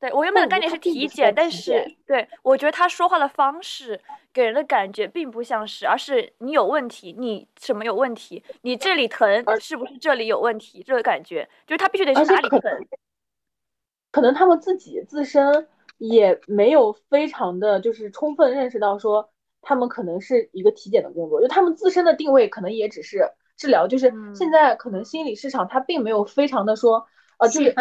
[0.00, 4.00] 对我原本的概念是体检，但是对我觉得他说话的方式
[4.32, 8.42] 给人的感觉并不像是，而是你有问题，你什么有问题？
[8.62, 10.84] 你这里疼，是不是这里有问题？
[10.86, 12.60] 这个感觉就是他必须得是哪里疼。
[14.12, 15.66] 可能他们自己自身
[15.98, 19.28] 也没有非常的就是充分认识到说
[19.60, 23.28] 他们可能是一个体检的工作，就他们自身的定位可能也只是。
[23.58, 27.06] 治疗就是现在可能心理市场它并没有非常的说，
[27.38, 27.74] 呃，就是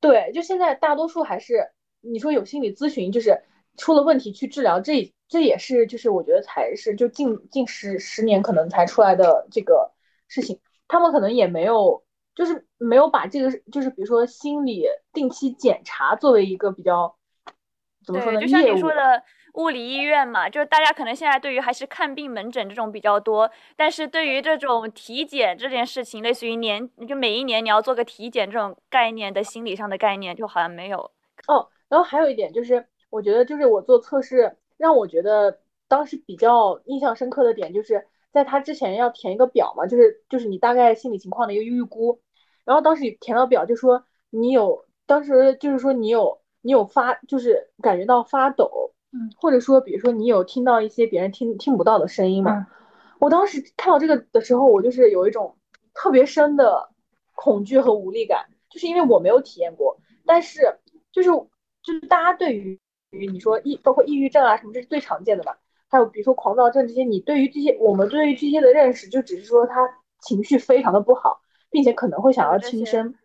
[0.00, 3.42] 对，就现在大多数还是你说有心理咨询，就是
[3.76, 9.92] 出了问题去治疗，这这也是就是我觉得才是就近近十十年可能才出来的这个
[10.26, 10.58] 事情，
[10.88, 12.02] 他们可能也没有
[12.34, 17.14] 就是没有把这个就是比如说心理定期检查作为一个比较
[18.04, 18.40] 怎么说呢？
[18.40, 19.22] 就像你说的。
[19.60, 30.98] 物理医院嘛，就是大家可能现在对于还是看病门诊这种比较多，但是对于这种体检这件事情，类似于年就每一年你要做个体检这种概念的心理上的概念，就好像没有。
[31.46, 42.20] 哦，然后还有一点就是，我觉得就是我做测试让我觉得当时比较印象深刻的点，就是在他之前要填一个表嘛，就是就是你大概心理情况的一个预估，
[42.64, 48.94] 然后当时填到表就说你有，当时就是说你有你有发，就是感觉到发抖。
[49.12, 52.68] 嗯，或者说，比如说你有听到一些别人听听不到的声音吗？
[53.18, 55.56] 我当时看到这个的时候，我就是有一种
[55.94, 56.90] 特别深的
[57.34, 59.98] 恐惧和无力感，就是因为我没有体验过。
[60.24, 60.78] 但是
[61.12, 61.28] 就是
[61.82, 62.80] 就是大家对于
[63.10, 65.58] 于你说抑包括抑郁症啊什么，这是最常见的吧。
[65.88, 69.88] 还有比如说狂躁症这些，你对于这些我们对于这些的认识，就只是说他
[70.20, 73.16] 情绪非常的不好，并且可能会想要轻生。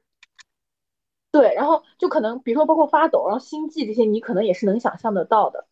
[1.31, 5.67] 对，然后就可能比如说包括发抖，然后心悸这些，你可能也是能想象得到的。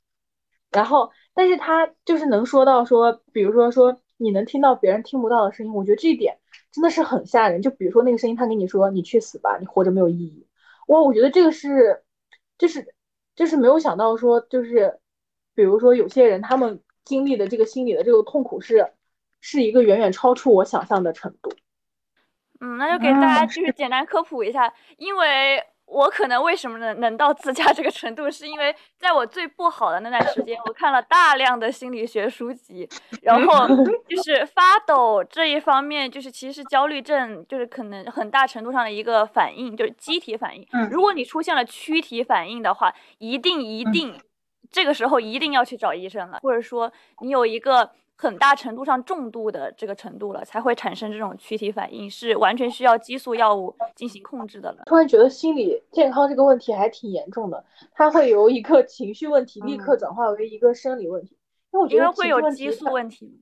[0.73, 6.37] 然后，但是他就是能说到说，比如说说你能听到别人听不到的声音，我觉得这一点
[6.71, 7.61] 真的是很吓人。
[7.61, 10.47] 就比如说那个声音，他跟你说你去死吧，你活着没有意义。
[10.87, 12.03] 哇，我觉得这个是，
[12.57, 12.93] 就是
[13.35, 14.99] 就是没有想到说，就是
[15.55, 18.91] 比如说有些人他们经历的这个心理的这个痛苦是，
[19.41, 21.51] 是一个远远超出我想象的程度。
[22.59, 25.63] 嗯，那就给大家就是简单科普一下，因为。
[25.93, 32.89] 我可能为什么能能到自驾这个程度，是因为在我最不好的那段时间，我看了大量的心理学书籍，
[33.21, 33.67] 然后
[34.09, 40.67] 就是发抖这一方面，就是其实焦虑症就是可能很大程度上的一个反应，就是机体反应。
[40.89, 44.19] 如果你出现了躯体反应的话，一定一定
[44.71, 46.91] 这个时候一定要去找医生了，或者说
[47.21, 47.91] 你有一个。
[48.15, 54.83] 很大程度上重度的这个程度了，才会产生这种躯体反应，是完全需要激素药物进行控制的了。
[54.85, 61.35] 突然觉得心理健康这个问题还挺严重的，它会由一个情绪问题立刻转化为一个生理问题，
[61.71, 63.39] 因为我觉得会有激素问题。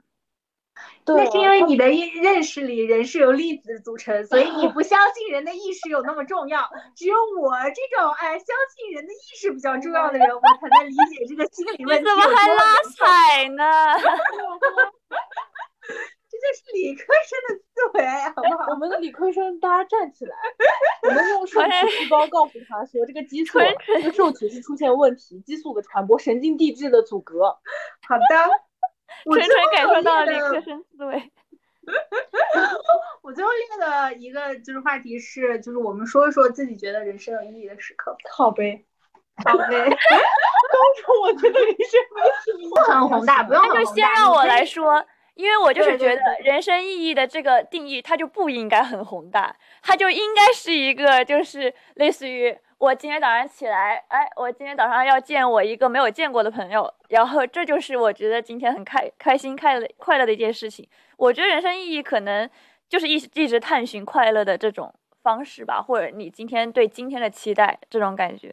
[1.05, 1.89] 那是因为你的
[2.22, 6.69] 认识里人是由粒子组成，所以你不相信人的意识有那么重要。
[6.95, 12.03] 只有我这种哎相信人的意识比较重要的人，我才能理解这个心理问题。
[12.03, 13.63] 你怎么还拉踩呢？
[16.32, 18.72] 这就是理科生的思维，好不好？
[18.72, 20.36] 我们的理科生，大家站起来。
[21.03, 27.59] 我们用 受体细胞告诉他说，这个激素，这个受体是出现问题，激素的传播，神经递质的阻隔。
[28.07, 28.70] 好的。
[29.26, 31.32] 纯纯感受到了理科生思维。
[33.24, 38.15] 我最后列的一个就是话题是，就是我们说一说自己觉得人生有意义的时刻。
[38.32, 38.86] 好呗，
[39.43, 39.65] 好呗。
[39.67, 39.95] 当
[40.97, 42.22] 初我觉得人生没
[42.61, 52.57] 意义，不很宏大，不用那就先让我来说，因为我就是觉得人生意义的这个定义，它就不应该很宏大，它就应该是一个，就是类似于。
[52.82, 60.90] 我今天早上起来，哎，我今天早上要见我一个没有见过的朋友，然后这就是我觉得今天很开开心、快乐、快乐的一件事情。
[61.16, 62.50] 我觉得人生意义可能
[62.90, 68.52] 就是一一直探寻快乐的这种方式吧，或者你今天对今天的期待这种感觉。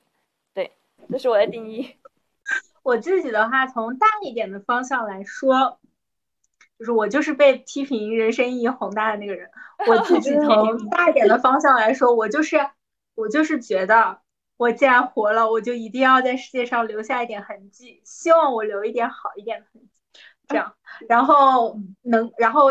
[0.53, 0.70] 对，
[1.11, 1.97] 这是我的定义。
[2.85, 5.79] 我自己的话，从大一点的方向来说，
[6.79, 9.51] 就是我就是被批评人生意义宏大的那个人。
[9.87, 12.61] 我自己 从大一点的方向来说，我就是。
[13.18, 14.20] 我就是觉得，
[14.56, 19.90] 我既然活了，我就一定要在世界上留下一点痕迹，希望我留一点好一点的痕迹，
[20.46, 20.76] 这样，
[21.08, 22.68] 然后能，然后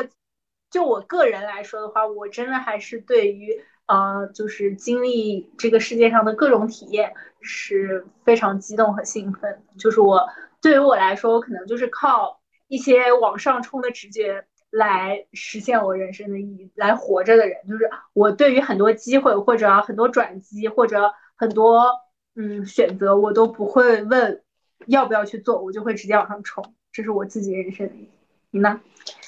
[0.71, 9.65] 就我个人来说的话，我真的还是对于呃，就是经历这个世界上的各种体验是非常激动和兴奋。
[9.77, 10.29] 就是我
[10.61, 12.39] 对于我来说，我可能就是靠
[12.69, 14.45] 一些往上冲的直觉。
[14.70, 18.32] 来实现我人生的意义，来活着的人，就是我。
[18.32, 21.89] 对于很多机会或者很多转机或者很多
[22.36, 24.43] 嗯选择，我都不会问
[24.88, 26.74] 要不要去做，我就会直接往上冲。
[26.91, 28.09] 这是我自己人生的意义。
[28.51, 28.80] 你呢？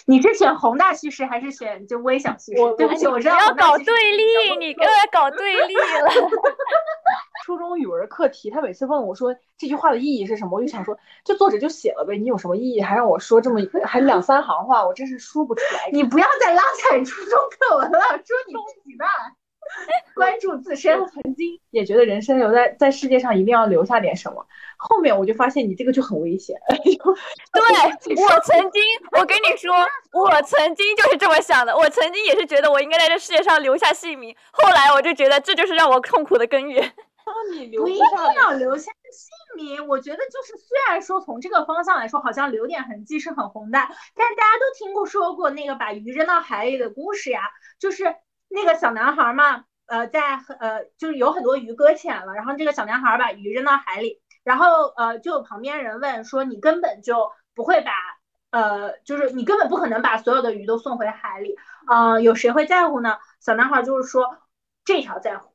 [0.06, 2.76] 你是选宏大叙事还是选就微小叙事？
[2.78, 3.86] 对不起，我知道要搞对
[4.18, 4.24] 立，
[4.60, 5.82] 你又要搞对立了。
[7.50, 15.89] 初中语文课题，他每次问我说这句话的意义是什么，我就想说，这作者就写了呗，你有什么意义，还让我说这么还两三行话，我真是说不出来。
[15.91, 19.08] 你不要再拉踩初中课文了，说你自己吧。
[20.14, 24.45] 关注自身，曾经也觉得人生留在在世界上一定要留下点什么。
[24.78, 26.56] 后面我就发现你这个就很危险。
[26.70, 28.82] 对我曾经，
[29.20, 29.74] 我跟你说，
[30.14, 31.76] 我曾经就是这么想的。
[31.76, 34.36] 我曾经也是觉得我应该在这世界上留下姓名。
[34.52, 36.93] 后来我就觉得这就是让我痛苦的根源。
[37.34, 47.42] 当你留不一定要留下姓名，我觉得就是虽然说从这个方向来说，好像留点痕迹是很宏大，但是大家都听过说过那个把鱼扔到海里的故事呀，
[47.80, 48.16] 就是。
[48.52, 57.92] 那个小男孩嘛，呃，在呃，就是有很多鱼搁浅了，然后这个小男孩把鱼扔到海里，然后呃，就有旁边人问说，你根本就不会把，
[58.50, 61.56] 呃，就是你根本不可能把所有的鱼都送回海里，
[61.88, 63.20] 嗯，有谁会在乎呢？
[63.40, 64.40] 小男孩就是说，
[64.84, 65.49] 这条在乎，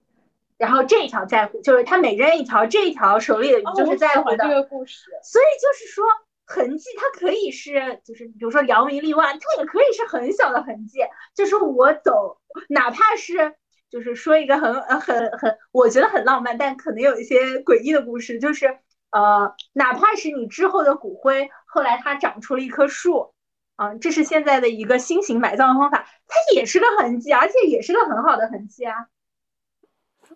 [0.64, 4.38] 然后这一条在乎，就是他每扔一条，这一条手里的鱼就是在乎的。
[4.38, 5.10] 这个故事。
[5.22, 6.04] 所以就是说。
[6.46, 10.98] 痕迹它可以是，就是比如说扬名立万，它也可以是很小的痕迹。
[11.34, 12.38] 就是我走，
[12.68, 13.54] 哪怕是
[13.88, 18.66] 就是说一个很很很，我觉得很浪漫，但可能有一些诡异的故事，就是
[19.10, 23.32] 呃，哪怕是你之后的骨灰，后来它长出了一棵树，
[23.76, 29.06] 啊，这是现在的一个新型埋葬方法，它也是个痕迹，而且也是个很好的痕迹啊。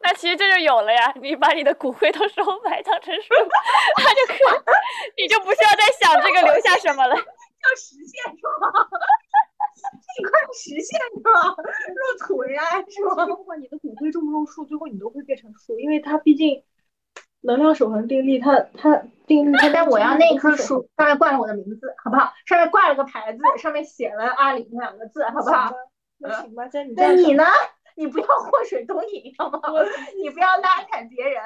[0.01, 3.35] 那其实这就有了呀，你把你的骨灰都收埋当成树，
[3.97, 4.65] 它就可，
[5.17, 6.23] 你就不需要再想。
[6.23, 7.15] 这个留下什么了？
[7.17, 8.87] 要实现是吧？
[10.15, 11.55] 尽快实现是吧？
[11.89, 13.27] 入土为安是吧？
[13.27, 16.63] 不管你的骨灰种不种树，最后你都会变成树，因为它毕竟
[17.41, 19.69] 能量守恒定律，它它定律它。
[19.71, 22.33] 但我要那棵树上面挂了我的名字，好不好？
[22.47, 25.73] 上面挂了个牌子，上面写了“阿里”两个字，好不好？
[26.19, 27.45] 那行吧，在你那你呢？
[27.99, 29.61] 你不要祸水东引，好吗？
[30.23, 31.43] 你不要拉踩别人。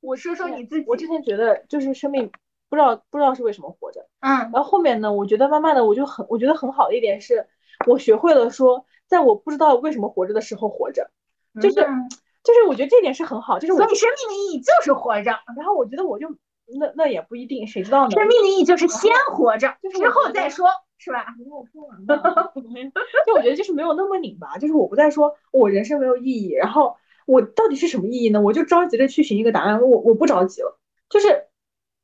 [0.00, 0.84] 我说说你自己。
[0.86, 2.30] 我之前觉得就是生命
[2.68, 7.48] 不知道不知道是为什么活着，嗯，然后后面呢，我觉得慢慢的我就很我觉得很好的一点是，
[7.86, 11.10] 我学会了说，在我不知道为什么活着的时候活着，
[11.62, 11.76] 就是
[12.42, 15.30] 就是我觉得这点是很好，就是我所以生命的意义就是活着。
[15.56, 16.28] 然后我觉得我就
[16.78, 18.10] 那那也不一定，谁知道呢？
[18.10, 20.68] 生命的意义就是先活着，之后再说，
[20.98, 21.26] 是吧？
[23.26, 28.40] 就我觉得就是没有那么拧巴，就是我不再说我人生没有意义，然后我到底是什么意义呢？
[28.40, 30.78] 我就着急着去寻一个答案，我我不着急了，
[31.08, 31.44] 就是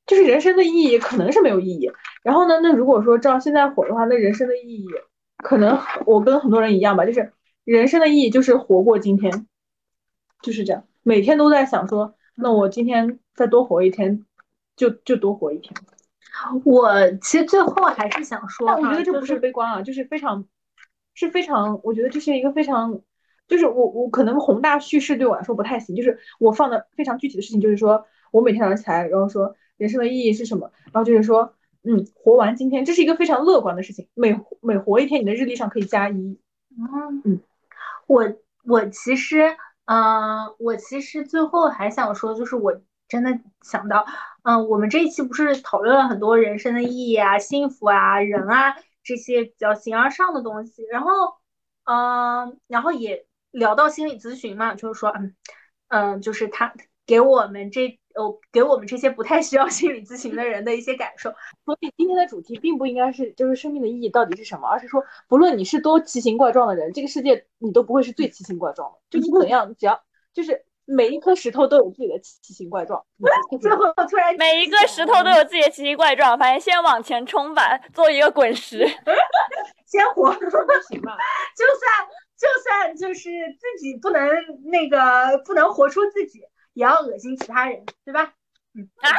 [0.06, 1.90] 就是人生的意义可能是没有意义。
[2.22, 4.86] 然后呢，那如果说照现在火的话，那人生的意义
[5.38, 7.32] 可能我跟很多人一样吧，就是
[7.64, 9.46] 人生的意义就是活过今天，
[10.42, 14.26] 就是这样，每天都在想说，那我今天再多活一天，
[14.76, 15.74] 就就多活一天。
[16.64, 20.44] 我其实最后还是想说，但我觉得这不是悲观啊，就是非常，
[21.14, 23.00] 是非常，我觉得这是一个非常，
[23.48, 36.38] 就是我我可能宏大叙事对我来说不太行，就是我放的非常具体的事情，就是说我每天早上起来，然后说人生的意义是什么，然后就是说，嗯，活完今天，这是一个非常乐观的事情，每每活一天，你的日历上可以加一，
[36.78, 37.40] 嗯嗯，
[38.06, 38.32] 我
[38.64, 42.80] 我其实，嗯、我其实最后还想说，就是我
[43.10, 44.06] 真的想到，
[44.44, 51.10] 嗯、我们这一期不是讨论了很多人生的意义啊、幸福啊、人啊这些比较形而上的东西，然后，
[51.84, 55.34] 嗯、然后也聊到心理咨询嘛，就是说，嗯
[55.88, 56.72] 嗯、就是他
[57.04, 61.30] 给我们这呃给我们这些不太需要心理咨询的人的一些感受，
[61.64, 70.00] 所以今天的主题并不应该是就是生命的意义到底是什么，而是说不论你是多奇形怪状的人，这个世界你都不会是最奇形怪状的，就你怎样，只要
[70.32, 73.04] 就是每一颗石头都有自己的奇形怪状。
[73.60, 78.86] 最后突然每一个石头都有自己的奇形怪状，反正先往前冲吧，做一个滚石。
[79.86, 80.32] 先活。
[80.88, 81.16] 行吧，
[81.56, 84.28] 就算就算就是自己不能
[84.70, 86.40] 那个不能活出自己，
[86.74, 88.22] 也要恶心其他人，对吧？
[88.22, 89.10] 啊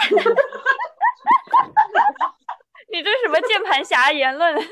[2.92, 4.54] 你这什么键盘侠言论？
[4.56, 4.64] 对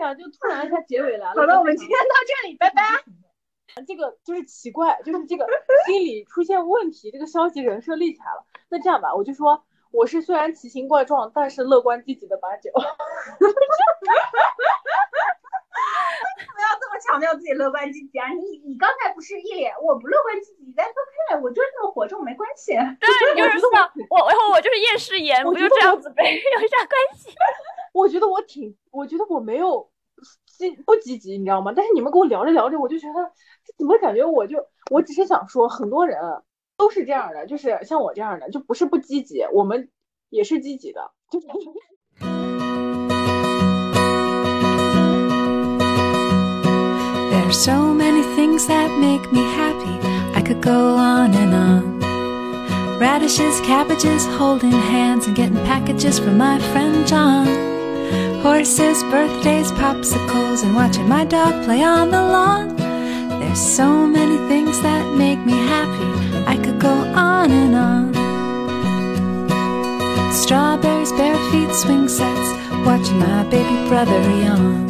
[0.00, 1.40] 呀，就突然它结尾来了。
[1.40, 2.82] 好的，我们今天到这里，拜拜。
[3.86, 5.46] 这个就是奇怪，就是这个
[5.86, 8.44] 心理出现问题，这个消极人设立起来了。
[8.68, 12.70] 那这样吧，我就说我是虽然奇形怪状，但是乐观积极的八九。
[16.54, 18.28] 不要这么强调自己乐观积极啊！
[18.28, 22.72] 你你刚才不是一脸我不乐观积极，That's OK，我就是这么活着，没关系。
[22.72, 23.68] 对，你就是说
[24.10, 27.30] 我，然后我就是厌世言，不就这样子呗，有啥关系？
[27.92, 29.90] 我觉得我挺，我觉得我没有
[30.46, 31.72] 积不积极，你知道吗？
[31.74, 33.32] 但是你们跟我聊着聊着，我就觉得
[33.78, 34.58] 怎么感觉我就
[34.90, 36.18] 我只是想说，很多人
[36.76, 39.88] 都是这样的，就是像我这样的，就不是不积极，我们
[40.30, 41.00] 也是积极的，
[41.30, 41.46] 就是。
[47.30, 50.00] There are so many things that make me happy.
[50.34, 52.00] I could go on and on.
[52.98, 57.46] Radishes, cabbages, holding hands and getting packages from my friend John.
[58.42, 62.76] Horses, birthdays, popsicles, and watching my dog play on the lawn.
[63.42, 66.10] There's so many things that make me happy.
[66.46, 68.14] I could go on and on.
[70.32, 72.48] Strawberries, bare feet, swing sets,
[72.86, 74.88] watching my baby brother yawn.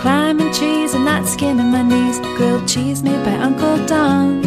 [0.00, 2.20] Climbing trees and not skinning my knees.
[2.36, 4.42] Grilled cheese made by Uncle Don.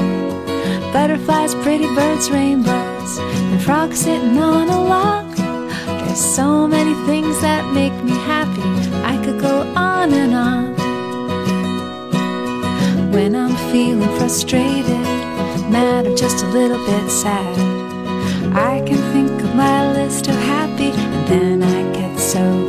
[0.94, 5.36] Butterflies, pretty birds, rainbows, and frogs sitting on a log.
[6.06, 8.62] There's so many things that make me happy.
[9.04, 10.79] I could go on and on
[13.12, 14.86] when I'm feeling frustrated,
[15.70, 17.58] mad, or just a little bit sad.
[18.56, 22.69] I can think of my list of happy, and then I get so